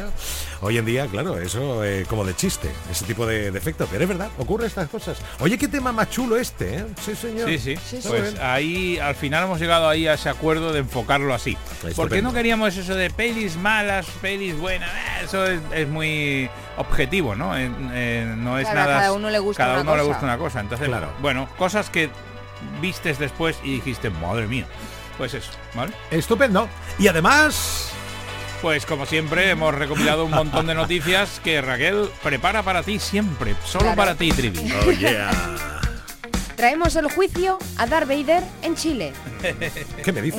Hoy 0.65 0.79
en 0.79 0.85
día, 0.87 1.07
claro, 1.09 1.39
eso 1.39 1.83
es 1.83 2.07
como 2.07 2.25
de 2.25 2.37
chiste, 2.37 2.71
ese 2.89 3.05
tipo 3.05 3.27
de, 3.27 3.51
de 3.51 3.59
efecto. 3.59 3.89
Pero 3.91 4.05
es 4.05 4.09
verdad, 4.09 4.31
ocurre 4.39 4.67
estas 4.69 4.89
cosas. 4.89 5.19
Oye, 5.41 5.59
qué 5.59 5.67
tema 5.67 5.91
más 5.91 6.09
chulo 6.09 6.37
este, 6.37 6.77
¿eh? 6.77 6.87
Sí, 7.05 7.17
señor. 7.17 7.49
Sí, 7.49 7.59
sí. 7.59 7.77
Sí, 7.85 8.01
sí. 8.01 8.09
Pues 8.09 8.39
ahí 8.39 8.97
al 9.01 9.17
final 9.17 9.43
hemos 9.43 9.59
llegado 9.59 9.89
ahí 9.89 10.07
a 10.07 10.15
ese 10.15 10.29
acuerdo 10.29 10.73
de 10.73 10.79
enfocarlo 10.79 11.35
así. 11.35 11.57
Estupendo. 11.73 11.97
Porque 11.97 12.23
no 12.23 12.33
queríamos 12.33 12.77
eso 12.77 12.95
de 12.95 13.11
pelis 13.11 13.57
malas, 13.57 14.07
pelis 14.21 14.57
buenas. 14.57 14.89
eh, 14.89 15.25
Eso 15.25 15.45
es, 15.47 15.61
es 15.75 15.89
muy 15.89 16.49
objetivo, 16.77 17.35
¿no? 17.35 17.59
Eh, 17.59 17.69
eh, 17.93 18.33
no 18.39 18.57
es 18.57 18.65
Claro, 18.69 18.81
nada. 18.83 18.95
cada 19.01 19.13
uno 19.15 19.31
le 19.31 19.39
gusta 19.41 19.65
cada 19.65 19.81
una 19.81 19.83
uno 19.83 19.93
le 19.97 19.99
cosa. 20.03 20.09
gusta 20.13 20.25
una 20.27 20.39
cosa. 20.39 20.61
Entonces, 20.61 20.87
Claro. 20.87 21.13
bueno, 21.21 21.49
cosas 21.59 21.91
que 21.91 22.09
vistes 22.81 23.19
después 23.19 23.57
y 23.65 23.75
dijiste, 23.75 24.11
madre 24.11 24.47
mía. 24.47 24.67
Pues 25.19 25.35
eso, 25.35 25.51
¿vale? 25.75 25.93
Estupendo. 26.13 26.69
Y 27.01 27.09
además, 27.09 27.92
Pues 28.63 28.87
como 28.87 29.07
siempre 29.07 29.51
hemos 29.51 29.75
recopilado 29.75 30.25
un 30.25 30.31
montón 30.31 30.67
de 30.69 30.75
noticias 30.75 31.41
que 31.43 31.61
Raquel 31.61 32.09
prepara 32.23 32.63
para 32.63 32.83
ti 32.85 32.99
siempre, 33.01 33.57
solo 33.65 33.83
Claro. 33.87 33.97
para 33.97 34.15
ti, 34.15 34.31
Trivi. 34.31 34.73
oh 34.87 34.91
yeah. 35.01 35.31
Traemos 36.55 36.95
el 36.95 37.11
juicio 37.11 37.59
a 37.77 37.87
Darth 37.87 38.07
Vader 38.09 38.41
en 38.63 38.77
Chile. 38.77 39.13
¿Qué 40.05 40.13
me 40.13 40.23
dices? 40.23 40.37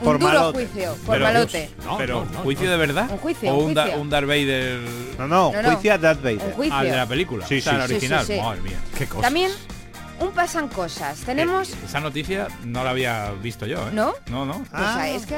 Pero, 0.00 0.10
Un 0.12 0.18
duro 0.20 0.52
juicio, 0.52 0.94
por 1.04 1.14
Pero- 1.16 1.24
malote. 1.24 1.70
pero, 1.98 2.24
¿juicio 2.44 2.70
de 2.70 2.76
verdad? 2.76 3.10
Un 3.10 3.18
juicio, 3.18 3.52
¿O 3.52 3.58
un 3.64 3.74
Da- 3.74 3.82
juicio. 3.82 4.00
un 4.00 4.10
Darth 4.10 4.26
Vader? 4.28 4.78
No, 5.18 5.26
no, 5.26 5.52
No, 5.52 5.62
no. 5.62 5.70
juicio 5.72 5.94
a 5.94 5.98
Darth 5.98 6.22
Vader. 6.22 6.42
Un 6.46 6.52
juicio. 6.52 6.76
Ah, 6.78 6.84
de 6.84 6.96
la 6.96 7.06
película. 7.08 7.44
Sí, 7.44 7.58
O 7.58 7.60
sea, 7.60 7.86
sí, 7.88 7.92
original. 7.94 8.24
sí, 8.24 8.34
sí. 8.34 8.40
Madre 8.40 8.60
mía. 8.60 8.76
Qué 8.96 9.06
cosa. 9.08 9.22
También 9.22 9.50
un 10.20 10.30
pasan 10.32 10.68
cosas. 10.68 11.20
Tenemos... 11.20 11.70
Esa 11.84 12.00
noticia 12.00 12.48
no 12.64 12.84
la 12.84 12.90
había 12.90 13.30
visto 13.42 13.66
yo, 13.66 13.88
¿eh? 13.88 13.90
¿No? 13.92 14.14
No, 14.30 14.44
no. 14.44 14.58
Pues 14.58 14.70
ah, 14.72 15.08
es 15.08 15.26
que 15.26 15.34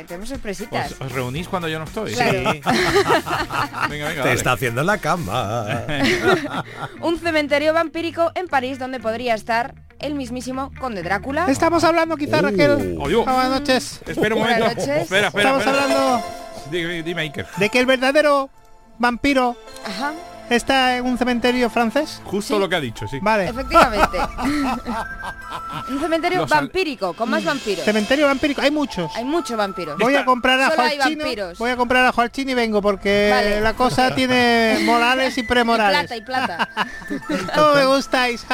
eh, 0.00 0.04
tenemos 0.06 0.28
sorpresitas. 0.28 0.92
¿Os, 0.92 1.00
os 1.00 1.12
reunís 1.12 1.48
cuando 1.48 1.68
yo 1.68 1.78
no 1.78 1.84
estoy? 1.84 2.12
Claro. 2.12 2.52
Sí. 2.52 2.60
venga, 3.90 4.08
venga, 4.08 4.22
Te 4.22 4.32
está 4.32 4.52
haciendo 4.52 4.80
en 4.80 4.86
la 4.86 4.98
cama. 4.98 5.84
un 7.00 7.18
cementerio 7.18 7.72
vampírico 7.72 8.32
en 8.34 8.48
París 8.48 8.78
donde 8.78 9.00
podría 9.00 9.34
estar 9.34 9.74
el 10.00 10.14
mismísimo 10.14 10.70
Conde 10.78 11.02
Drácula. 11.02 11.46
Estamos 11.48 11.84
hablando 11.84 12.16
quizá, 12.16 12.40
Raquel. 12.40 12.96
Oh. 12.98 13.08
Buenas 13.08 13.50
noches. 13.50 14.00
Espera 14.06 14.34
un 14.34 14.42
Buenas 14.42 14.60
momento. 14.60 14.80
noches. 14.80 15.02
Espera, 15.02 15.26
espera. 15.28 15.50
Estamos 15.58 15.66
espera. 15.66 15.82
hablando 15.84 16.26
Dime, 16.70 17.02
dime, 17.02 17.22
Iker. 17.22 17.46
de 17.56 17.68
que 17.70 17.78
el 17.80 17.86
verdadero 17.86 18.50
vampiro 18.98 19.56
Ajá, 19.86 20.12
está 20.50 20.96
en 20.96 21.04
un 21.06 21.18
cementerio 21.18 21.68
francés. 21.70 22.20
Justo 22.24 22.58
lo 22.58 22.68
que 22.68 22.76
ha 22.76 22.80
dicho, 22.80 23.06
sí. 23.08 23.18
Vale. 23.20 23.48
efectivamente. 23.48 24.18
un 25.90 26.00
cementerio 26.00 26.38
Los 26.40 26.50
vampírico, 26.50 27.12
con 27.14 27.30
más 27.30 27.44
vampiros. 27.44 27.84
Cementerio 27.84 28.26
vampírico, 28.26 28.60
hay 28.60 28.70
muchos. 28.70 29.10
Hay 29.16 29.24
muchos 29.24 29.56
vampiros. 29.56 29.98
Voy 29.98 30.14
a 30.14 30.24
comprar 30.24 30.60
a 30.60 30.70
Joaquín. 30.70 31.18
Voy 31.58 31.70
a 31.70 31.76
comprar 31.76 32.04
a 32.06 32.12
Joaquín 32.12 32.50
y 32.50 32.54
vengo 32.54 32.82
porque 32.82 33.30
Vale. 33.32 33.60
la 33.60 33.74
cosa 33.74 34.14
tiene 34.14 34.78
morales 34.84 35.36
y 35.36 35.40
Y 35.48 35.50
premorales. 35.50 36.00
plata, 36.00 36.16
y 36.16 36.20
plata. 36.22 36.68
¿Cómo 37.54 37.74
me 37.74 37.86
gustáis? 37.86 38.44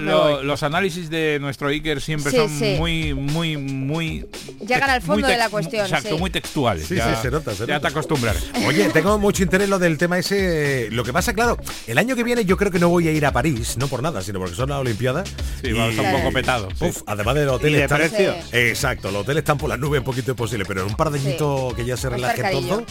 Me 0.00 0.10
Lo- 0.10 0.42
los 0.42 0.62
análisis 0.62 1.08
de 1.08 1.38
nuestro 1.40 1.68
Iker 1.68 2.00
siempre 2.00 2.30
Sí, 2.30 2.36
son 2.36 2.48
sí. 2.50 2.74
muy, 2.78 3.14
muy, 3.14 3.56
muy... 3.56 4.28
Llegan 4.66 4.90
al 4.90 5.00
fondo 5.02 5.26
de 5.26 5.36
la 5.36 5.48
cuestión, 5.48 5.86
Exacto, 5.86 6.10
sí. 6.10 6.14
muy 6.18 6.30
textuales. 6.30 6.86
Sí, 6.86 6.96
ya, 6.96 7.14
sí, 7.16 7.22
se 7.22 7.30
nota, 7.30 7.52
se 7.54 7.66
ya 7.66 7.74
nota. 7.74 7.88
te 7.88 7.92
acostumbrarás. 7.92 8.44
Oye, 8.66 8.88
tengo 8.90 9.18
mucho 9.18 9.42
interés 9.42 9.68
lo 9.68 9.78
del 9.78 9.96
tema 9.98 10.18
ese. 10.18 10.88
Lo 10.90 11.04
que 11.04 11.12
pasa, 11.12 11.32
claro, 11.44 11.58
el 11.86 11.98
año 11.98 12.16
que 12.16 12.22
viene 12.24 12.44
yo 12.44 12.56
creo 12.56 12.70
que 12.70 12.78
no 12.78 12.88
voy 12.88 13.08
a 13.08 13.12
ir 13.12 13.24
a 13.26 13.32
París, 13.32 13.76
no 13.78 13.88
por 13.88 14.02
nada, 14.02 14.22
sino 14.22 14.38
porque 14.38 14.54
son 14.54 14.68
las 14.70 14.78
Olimpiadas. 14.78 15.28
Sí, 15.62 15.72
va 15.72 15.84
a 15.84 15.88
estar 15.88 16.04
un 16.14 16.20
poco 16.20 16.32
petado. 16.32 16.68
sí. 16.78 16.86
Uf, 16.86 17.02
además 17.06 17.34
del 17.34 17.48
hotel 17.48 17.76
Y. 17.76 18.08
Sí. 18.08 18.26
Exacto, 18.52 19.10
los 19.10 19.22
hoteles 19.22 19.40
están 19.42 19.58
por 19.58 19.68
las 19.68 19.78
nubes 19.78 20.00
un 20.00 20.04
poquito 20.04 20.30
imposible, 20.32 20.64
pero 20.64 20.82
en 20.82 20.88
un 20.88 20.96
par 20.96 21.10
de 21.10 21.18
Sí. 21.18 21.28
añitos 21.28 21.74
que 21.74 21.84
ya 21.84 21.96
se 21.96 22.08
relaje 22.08 22.42
todo. 22.50 22.84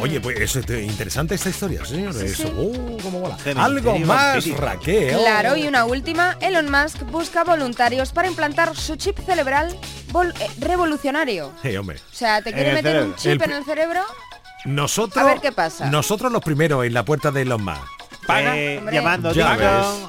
Oye, 0.00 0.20
pues 0.20 0.38
eso 0.40 0.60
es 0.60 0.68
interesante 0.82 1.34
esta 1.34 1.48
historia, 1.48 1.84
señores. 1.84 2.36
Sí, 2.36 2.42
sí. 2.44 2.52
Uh, 2.56 2.98
cómo 3.02 3.20
mola. 3.20 3.36
Cementerio 3.38 3.64
Algo 3.92 3.98
más. 4.06 4.46
Raquel. 4.56 5.16
Claro, 5.16 5.56
y 5.56 5.66
una 5.66 5.84
última, 5.84 6.36
Elon 6.40 6.70
Musk 6.70 7.02
busca 7.10 7.44
voluntarios 7.44 8.12
para 8.12 8.28
implantar 8.28 8.76
su 8.76 8.96
chip 8.96 9.18
cerebral 9.24 9.76
eh, 10.40 10.46
revolucionario. 10.58 11.52
Sí, 11.62 11.76
hombre. 11.76 11.98
O 11.98 12.14
sea, 12.14 12.42
te 12.42 12.52
quiere 12.52 12.72
meter 12.74 13.02
un 13.02 13.14
chip 13.16 13.40
El 13.42 13.50
en 13.50 13.52
el 13.58 13.64
cerebro. 13.64 14.02
Nosotros, 14.64 15.22
A 15.22 15.26
ver 15.26 15.40
qué 15.40 15.52
pasa. 15.52 15.86
Nosotros 15.90 16.30
los 16.32 16.42
primeros 16.42 16.84
en 16.84 16.94
la 16.94 17.04
puerta 17.04 17.30
de 17.30 17.42
Elon 17.42 17.64
Musk. 17.64 17.78
Paga. 18.26 18.58
Eh, 18.58 18.82
llamando. 18.92 19.32
Ves. 19.32 19.44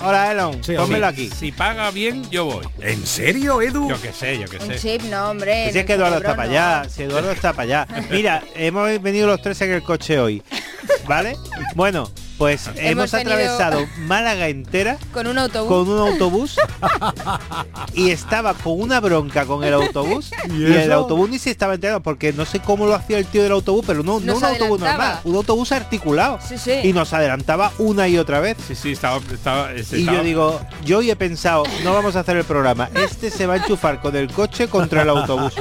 Hola, 0.02 0.32
Elon. 0.34 0.56
Sí, 0.62 0.74
Pónmelo 0.76 0.84
hombre. 0.84 1.06
aquí. 1.06 1.30
Si 1.30 1.54
paga 1.54 1.90
bien, 1.92 2.30
yo 2.30 2.46
voy. 2.46 2.68
¿En 2.82 3.06
serio, 3.08 3.62
Edu? 3.62 3.88
Yo 3.90 4.02
qué 4.02 4.12
sé, 4.12 4.38
yo 4.38 4.46
qué 4.46 4.58
Un 4.58 4.68
sé. 4.68 4.78
chip, 4.80 5.04
no, 5.04 5.30
hombre. 5.30 5.68
en 5.68 5.74
Si 5.74 5.80
es 5.80 5.86
que 5.86 5.94
Eduardo 5.94 6.18
está 6.18 6.36
para 6.36 6.44
no. 6.50 6.52
allá, 6.52 6.90
si 6.90 7.04
Eduardo 7.04 7.32
está 7.32 7.54
para 7.54 7.64
allá. 7.86 7.88
Mira, 8.12 8.44
hemos 8.56 9.02
venido 9.02 9.26
los 9.28 9.42
tres 9.42 9.62
en 9.62 9.72
el 9.72 9.84
coche 9.84 10.20
hoy, 10.20 10.44
¿vale? 11.08 11.38
Bueno, 11.76 12.12
pues 12.40 12.70
hemos, 12.78 13.14
atravesado 13.14 13.86
Málaga 14.08 14.48
entera 14.48 14.98
Con 15.14 15.28
un 15.28 15.38
autobús. 15.38 15.68
con 15.68 15.90
un 15.90 16.00
autobús 16.00 16.56
y 17.94 18.10
estaba 18.12 18.54
con 18.56 18.82
una 18.82 19.00
bronca 19.02 19.46
con 19.46 19.64
el 19.64 19.74
autobús 19.74 20.32
¿Y 20.50 20.64
y, 20.64 20.74
el 20.74 20.92
autobús 20.94 21.30
ni 21.30 21.38
se 21.38 21.52
estaba 21.52 21.76
enterando 21.76 22.02
porque 22.02 22.32
no 22.34 22.46
sé 22.46 22.60
cómo 22.62 22.88
lo 22.88 22.96
hacía 22.96 23.18
el 23.20 23.26
tío 23.26 23.44
del 23.44 23.52
autobús, 23.52 23.84
pero 23.86 24.02
no, 24.04 24.16
un 24.16 24.30
autobús 24.30 24.80
normal, 24.80 25.20
un 25.26 25.36
autobús 25.36 25.72
articulado 25.74 26.40
Sí, 26.42 26.58
sí. 26.58 26.72
y 26.84 26.94
nos 26.94 27.12
adelantaba 27.14 27.72
una 27.78 28.08
y 28.08 28.18
otra 28.18 28.40
vez. 28.40 28.58
Sí, 28.68 28.74
sí, 28.74 28.92
estaba... 28.94 29.18
estaba, 29.32 29.74
Y 29.76 29.80
estaba- 29.82 30.18
yo 30.18 30.24
digo, 30.24 30.62
yo 30.86 31.00
hoy 31.00 31.12
he 31.12 31.16
pensado, 31.18 31.64
no 31.84 31.94
vamos 31.94 32.16
a 32.16 32.22
hacer 32.22 32.38
el 32.38 32.46
programa, 32.46 32.90
este 32.96 33.30
se 33.30 33.46
va 33.48 33.56
a 33.56 33.58
enchufar 33.58 34.00
con 34.02 34.16
el 34.16 34.32
coche 34.32 34.70
contra 34.70 35.02
el 35.02 35.10
autobús. 35.10 35.54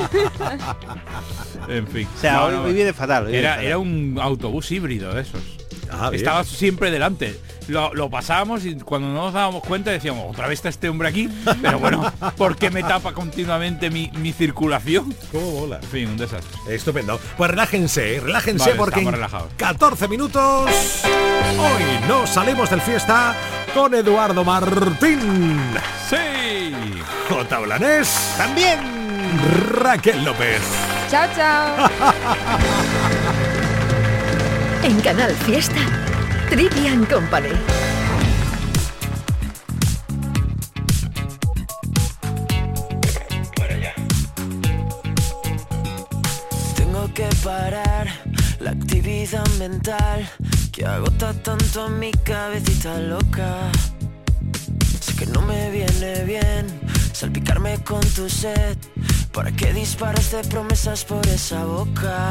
En 1.68 1.86
fin. 1.88 2.06
O 2.16 2.20
sea, 2.20 2.34
No, 2.34 2.44
hoy, 2.44 2.52
no, 2.84 2.94
fatal. 2.94 3.26
hoy 3.26 3.34
Era, 3.34 3.50
fatal. 3.50 3.66
era 3.66 3.78
un 3.78 4.18
autobús 4.22 4.70
híbrido 4.70 5.12
de 5.12 5.22
esos. 5.22 5.40
Ah, 5.90 6.10
bien. 6.10 6.20
Estaba 6.22 6.44
siempre 6.44 6.90
delante. 6.90 7.38
Lo, 7.68 7.92
lo 7.92 8.08
pasábamos 8.08 8.64
y 8.64 8.76
cuando 8.76 9.08
no 9.08 9.14
nos 9.26 9.34
dábamos 9.34 9.62
cuenta 9.62 9.90
decíamos, 9.90 10.24
otra 10.30 10.46
vez 10.48 10.58
está 10.58 10.70
este 10.70 10.88
hombre 10.88 11.08
aquí. 11.08 11.28
Pero 11.60 11.78
bueno, 11.78 12.10
¿por 12.38 12.56
qué 12.56 12.70
me 12.70 12.82
tapa 12.82 13.12
continuamente 13.12 13.90
mi, 13.90 14.10
mi 14.16 14.32
circulación? 14.32 15.14
¿Cómo? 15.30 15.74
En 15.74 15.82
fin, 15.82 16.08
un 16.08 16.16
desastre. 16.16 16.74
Estupendo. 16.74 17.20
Pues 17.36 17.50
relájense, 17.50 18.20
relájense 18.20 18.64
Vale, 18.70 18.76
porque 18.76 19.00
en 19.00 19.12
relajados. 19.12 19.52
14 19.58 20.08
minutos 20.08 20.70
hoy 21.58 22.08
nos 22.08 22.30
salimos 22.30 22.70
del 22.70 22.80
fiesta 22.80 23.36
con 23.74 23.94
Eduardo 23.94 24.44
Martín, 24.44 25.20
¡Sí! 26.08 26.16
J. 27.28 27.58
Blanés, 27.58 28.34
También. 28.38 28.78
Raquel 29.72 30.24
López. 30.24 30.62
Chao, 31.10 31.28
chao. 31.36 31.88
En 34.88 34.98
Canal 35.02 35.34
Fiesta, 35.44 35.82
Trivian 36.48 37.04
Company. 37.04 37.50
Tengo 46.74 47.12
que 47.12 47.28
parar 47.44 48.08
la 48.60 48.70
actividad 48.70 49.46
mental 49.58 50.26
que 50.72 50.86
agota 50.86 51.34
tanto 51.34 51.82
a 51.82 51.90
mi 51.90 52.10
cabecita 52.24 52.98
loca. 52.98 53.70
Sé 55.00 55.14
que 55.16 55.26
no 55.26 55.42
me 55.42 55.70
viene 55.70 56.24
bien 56.24 56.66
salpicarme 57.12 57.76
con 57.84 58.00
tu 58.16 58.30
sed. 58.30 58.78
¿Para 59.34 59.52
qué 59.52 59.70
disparas 59.74 60.30
de 60.30 60.42
promesas 60.44 61.04
por 61.04 61.26
esa 61.26 61.66
boca? 61.66 62.30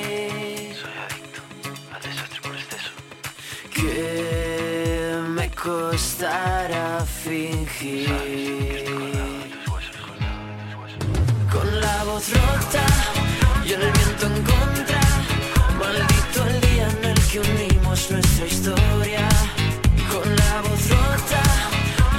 Costará 5.63 7.05
fingir. 7.05 8.85
Con 11.51 11.81
la 11.81 12.03
voz 12.03 12.29
rota 12.29 12.85
y 13.63 13.73
el 13.73 13.81
viento 13.81 14.25
en 14.25 14.43
contra, 14.43 15.01
maldito 15.79 16.47
el 16.47 16.61
día 16.61 16.87
en 16.89 17.05
el 17.11 17.19
que 17.29 17.39
unimos 17.39 18.09
nuestra 18.09 18.45
historia. 18.47 19.29
Con 20.11 20.35
la 20.35 20.61
voz 20.61 20.89
rota 20.89 21.43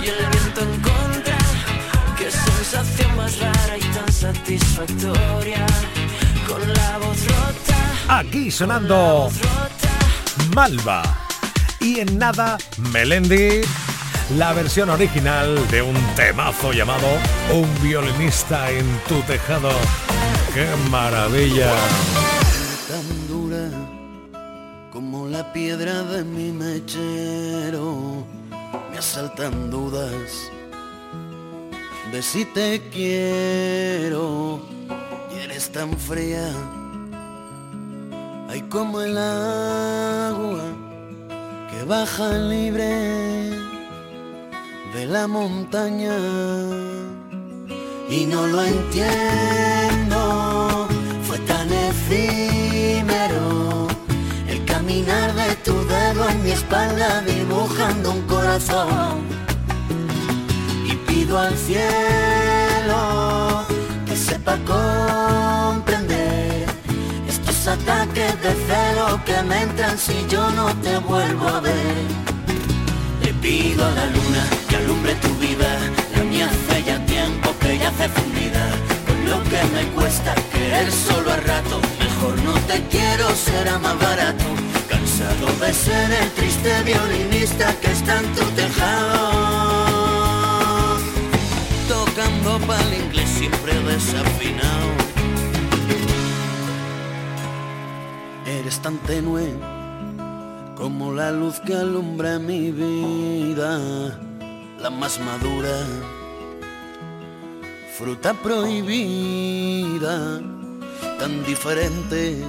y 0.03 0.09
el 0.09 0.27
viento 0.31 0.61
en 0.61 0.81
contra, 0.81 1.39
qué 2.17 2.31
sensación 2.31 3.17
más 3.17 3.39
rara 3.41 3.77
y 3.77 3.81
tan 3.81 4.13
satisfactoria. 4.13 5.67
Con 6.47 6.61
la 6.75 6.99
voz 6.99 7.27
rota. 7.27 8.19
Aquí 8.19 8.51
sonando 8.51 9.31
Malva. 10.55 11.22
Y 11.83 11.99
en 11.99 12.17
nada, 12.17 12.59
Melendi, 12.93 13.63
la 14.37 14.53
versión 14.53 14.89
original 14.89 15.69
de 15.69 15.83
un 15.83 15.97
temazo 16.15 16.73
llamado 16.73 17.09
Un 17.53 17.69
violinista 17.83 18.71
en 18.71 18.87
tu 19.09 19.21
tejado. 19.23 19.71
¡Qué 20.55 20.65
maravilla! 20.91 21.73
tan 22.89 23.27
dura 23.27 23.69
como 24.93 25.27
la 25.27 25.53
piedra 25.53 26.05
de 26.05 26.23
mi 26.23 26.53
mechero. 26.53 28.25
Me 28.93 28.99
asaltan 28.99 29.69
dudas 29.69 30.51
de 32.13 32.23
si 32.23 32.45
te 32.45 32.81
quiero 32.93 34.61
y 35.35 35.41
eres 35.41 35.73
tan 35.73 35.99
fría. 35.99 36.49
Ay, 38.49 38.63
como 38.71 39.01
el 39.01 39.19
agua 39.19 40.82
que 41.83 41.89
baja 41.89 42.29
libre 42.39 43.51
de 44.95 45.07
la 45.07 45.27
montaña 45.27 46.17
y 48.09 48.25
no 48.27 48.47
lo 48.47 48.63
entiendo. 48.63 50.19
Fue 51.27 51.39
tan 51.41 51.69
efímero 51.73 53.89
el 54.49 54.65
caminar 54.65 55.35
de 55.35 55.57
tu 55.57 55.73
dedo 55.73 56.29
en 56.29 56.45
mi 56.45 56.53
espalda 56.53 57.21
dibujando 57.23 58.13
un 58.13 58.23
corazón. 58.23 59.27
Y 60.87 60.95
pido 61.07 61.37
al 61.39 61.57
cielo 61.57 63.65
que 64.07 64.17
sepa 64.17 64.57
comprender 64.73 66.22
ataques 67.67 68.43
de 68.43 68.55
celo 68.67 69.21
que 69.25 69.43
me 69.43 69.63
entran 69.63 69.97
si 69.97 70.27
yo 70.29 70.51
no 70.51 70.75
te 70.77 70.99
vuelvo 70.99 71.49
a 71.49 71.61
ver. 71.61 71.97
Le 73.23 73.33
pido 73.35 73.85
a 73.87 73.91
la 73.91 74.07
luna 74.07 74.45
que 74.69 74.77
alumbre 74.77 75.15
tu 75.17 75.29
vida, 75.37 75.79
la 76.17 76.25
mía 76.25 76.49
hace 76.51 76.83
ya 76.83 76.99
tiempo 77.07 77.55
que 77.61 77.79
ya 77.79 77.89
hace 77.89 78.09
fundida. 78.09 78.65
Con 79.07 79.31
lo 79.31 79.43
que 79.45 79.63
me 79.75 79.85
cuesta 79.95 80.35
querer 80.53 80.91
solo 80.91 81.33
a 81.33 81.37
rato, 81.37 81.81
mejor 82.01 82.35
no 82.43 82.55
te 82.67 82.83
quiero, 82.91 83.31
será 83.31 83.79
más 83.79 83.99
barato. 83.99 84.45
Cansado 84.89 85.47
de 85.61 85.73
ser 85.73 86.11
el 86.11 86.31
triste 86.33 86.83
violinista 86.83 87.75
que 87.81 87.93
está 87.93 88.19
en 88.19 88.27
tu 88.35 88.45
tejado. 88.61 89.21
Tocando 91.89 92.59
pa'l 92.67 92.95
inglés 92.95 93.29
siempre 93.29 93.75
desafinado. 93.85 95.02
Tan 98.81 98.97
tenue 99.07 99.53
como 100.77 101.13
la 101.13 101.31
luz 101.31 101.61
que 101.61 101.75
alumbra 101.75 102.41
mi 102.41 102.73
vida, 102.73 103.79
la 104.81 104.91
más 104.91 105.21
madura, 105.21 105.87
fruta 107.97 108.35
prohibida, 108.35 110.41
tan 111.21 111.45
diferente 111.45 112.43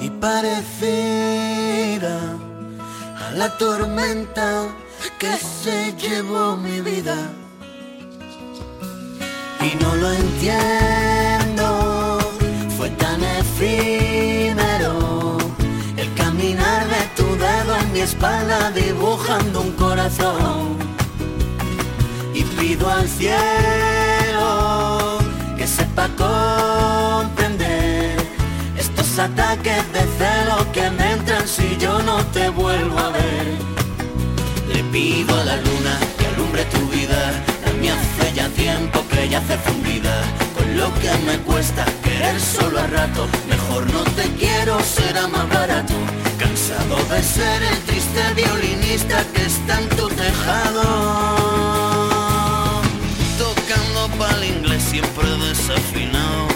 y 0.00 0.10
parecida 0.10 2.18
a 3.24 3.30
la 3.36 3.56
tormenta 3.58 4.66
que 5.20 5.36
se 5.36 5.94
llevó 5.96 6.56
mi 6.56 6.80
vida. 6.80 7.16
Y 9.60 9.76
no 9.80 9.94
lo 9.94 10.10
entiendo, 10.10 11.11
efímero 13.62 15.38
el 15.96 16.12
caminar 16.14 16.88
de 16.88 17.02
tu 17.16 17.24
dedo 17.36 17.76
en 17.80 17.92
mi 17.92 18.00
espalda 18.00 18.72
dibujando 18.72 19.60
un 19.60 19.70
corazón. 19.72 20.78
Y 22.34 22.42
pido 22.44 22.90
al 22.90 23.06
cielo 23.08 25.18
que 25.56 25.66
sepa 25.66 26.08
comprender 26.16 28.16
estos 28.76 29.18
ataques 29.18 29.92
de 29.92 30.00
celo 30.18 30.70
que 30.72 30.90
me 30.90 31.12
entran 31.12 31.46
si 31.46 31.76
yo 31.78 32.02
no 32.02 32.24
te 32.26 32.48
vuelvo 32.48 32.98
a 32.98 33.10
ver. 33.10 33.46
Le 34.72 34.82
pido 34.84 35.38
a 35.38 35.44
la 35.44 35.56
luna 35.56 35.98
que 36.18 36.26
alumbre 36.26 36.64
tu 36.66 36.88
vida, 36.88 37.32
la 37.64 37.72
mía 37.74 37.94
hace 37.94 38.32
ya 38.34 38.48
tiempo 38.48 39.04
que 39.10 39.28
ya 39.28 39.38
hace 39.38 39.56
fundida. 39.58 40.22
Con 40.56 40.76
lo 40.76 40.92
que 40.94 41.12
me 41.26 41.38
cuesta 41.38 41.84
querer 42.02 42.40
solo 42.40 42.80
a 42.80 42.86
rato, 42.86 43.28
no 43.80 44.04
te 44.16 44.28
quiero, 44.38 44.78
será 44.80 45.26
más 45.28 45.48
barato. 45.48 45.94
Cansado 46.38 46.96
de 47.10 47.22
ser 47.22 47.62
el 47.62 47.78
triste 47.80 48.22
violinista 48.34 49.24
que 49.32 49.46
está 49.46 49.80
en 49.80 49.88
tu 49.90 50.08
tejado. 50.08 50.82
Tocando 53.38 54.08
pa'l 54.18 54.44
inglés 54.44 54.82
siempre 54.82 55.28
desafinado. 55.48 56.51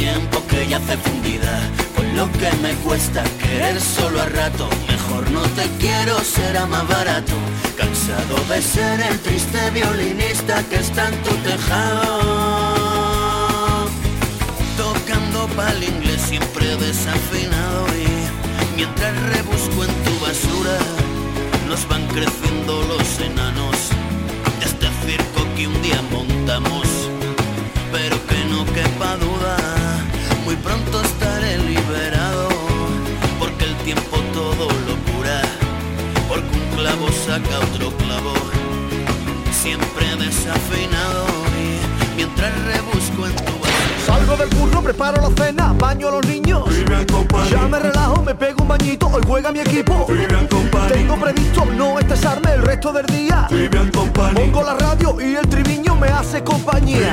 Tiempo 0.00 0.42
que 0.48 0.66
ya 0.66 0.78
hace 0.78 0.96
fundida. 0.96 1.52
Con 1.94 2.06
lo 2.16 2.26
que 2.40 2.50
me 2.64 2.72
cuesta 2.86 3.22
querer 3.42 3.78
solo 3.80 4.22
a 4.22 4.26
rato, 4.26 4.66
mejor 4.88 5.30
no 5.30 5.42
te 5.58 5.66
quiero, 5.78 6.14
será 6.20 6.64
más 6.66 6.86
barato. 6.88 7.36
Cansado 7.76 8.36
de 8.50 8.62
ser 8.62 8.98
el 9.10 9.18
triste 9.20 9.60
violinista 9.78 10.54
que 10.70 10.76
está 10.76 11.02
en 11.10 11.16
tu 11.24 11.34
tejado. 11.48 12.06
Tocando 14.82 15.38
pa'l 15.56 15.82
inglés 15.92 16.22
siempre 16.32 16.66
desafinado 16.76 17.80
y 18.04 18.08
mientras 18.76 19.14
rebusco 19.34 19.78
en 19.88 19.94
tu 20.04 20.14
basura, 20.26 20.76
nos 21.68 21.86
van 21.90 22.04
creciendo 22.16 22.72
los 22.92 23.06
enanos 23.28 23.76
de 24.60 24.64
este 24.70 24.88
circo 25.04 25.40
que 25.54 25.66
un 25.66 25.82
día 25.82 26.00
montamos. 26.16 26.86
Pero 27.92 28.16
que 28.28 28.40
no 28.52 28.64
quepa 28.76 29.10
duda, 29.24 29.39
siempre 39.62 40.06
desafinado 40.16 41.26
y 41.60 42.16
mientras 42.16 42.50
rebusco 42.64 43.26
en 43.26 43.36
tu 43.36 43.52
Salgo 44.06 44.34
del 44.38 44.48
curro, 44.48 44.80
preparo 44.80 45.28
la 45.28 45.44
cena, 45.44 45.74
baño 45.74 46.08
a 46.08 46.12
los 46.12 46.26
niños. 46.26 46.64
Ya 47.50 47.68
me 47.68 47.78
relajo, 47.78 48.22
me 48.22 48.34
pego 48.34 48.62
un 48.62 48.68
bañito, 48.68 49.08
hoy 49.08 49.22
juega 49.26 49.52
mi 49.52 49.60
equipo. 49.60 50.06
Tengo 50.88 51.16
previsto 51.16 51.66
no 51.76 51.98
estresarme 51.98 52.54
el 52.54 52.62
resto 52.62 52.90
del 52.92 53.04
día. 53.06 53.46
Pongo 54.34 54.62
la 54.62 54.74
radio 54.74 55.20
y 55.20 55.34
el 55.34 55.46
triviño 55.46 55.94
me 55.94 56.08
hace 56.08 56.42
compañía. 56.42 57.12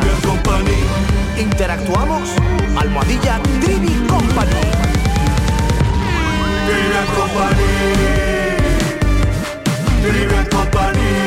Interactuamos, 1.38 2.30
almohadilla 2.78 3.42
Trivi 3.62 3.94
Company. 4.08 4.52
Trivian 6.66 7.08
Company. 7.14 7.64
Trivian 10.02 10.46
Company. 10.46 11.27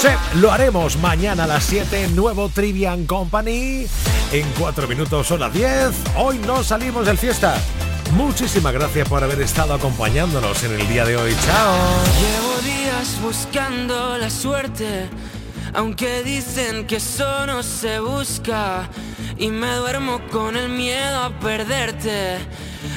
Sí, 0.00 0.08
lo 0.36 0.50
haremos 0.50 0.96
mañana 0.96 1.44
a 1.44 1.46
las 1.46 1.64
7, 1.64 2.08
nuevo 2.14 2.48
Trivian 2.48 3.04
Company. 3.04 3.86
En 4.32 4.50
4 4.58 4.88
minutos 4.88 5.26
son 5.26 5.40
las 5.40 5.52
10. 5.52 5.90
Hoy 6.16 6.38
no 6.38 6.64
salimos 6.64 7.04
del 7.04 7.18
fiesta. 7.18 7.54
Muchísimas 8.14 8.72
gracias 8.72 9.06
por 9.06 9.22
haber 9.22 9.42
estado 9.42 9.74
acompañándonos 9.74 10.64
en 10.64 10.80
el 10.80 10.88
día 10.88 11.04
de 11.04 11.18
hoy. 11.18 11.36
Chao. 11.44 11.74
Llevo 12.18 12.60
días 12.62 13.20
buscando 13.20 14.16
la 14.16 14.30
suerte, 14.30 15.10
aunque 15.74 16.22
dicen 16.22 16.86
que 16.86 16.96
eso 16.96 17.44
no 17.44 17.62
se 17.62 18.00
busca. 18.00 18.88
Y 19.36 19.48
me 19.48 19.70
duermo 19.74 20.22
con 20.30 20.56
el 20.56 20.70
miedo 20.70 21.24
a 21.24 21.38
perderte. 21.40 22.38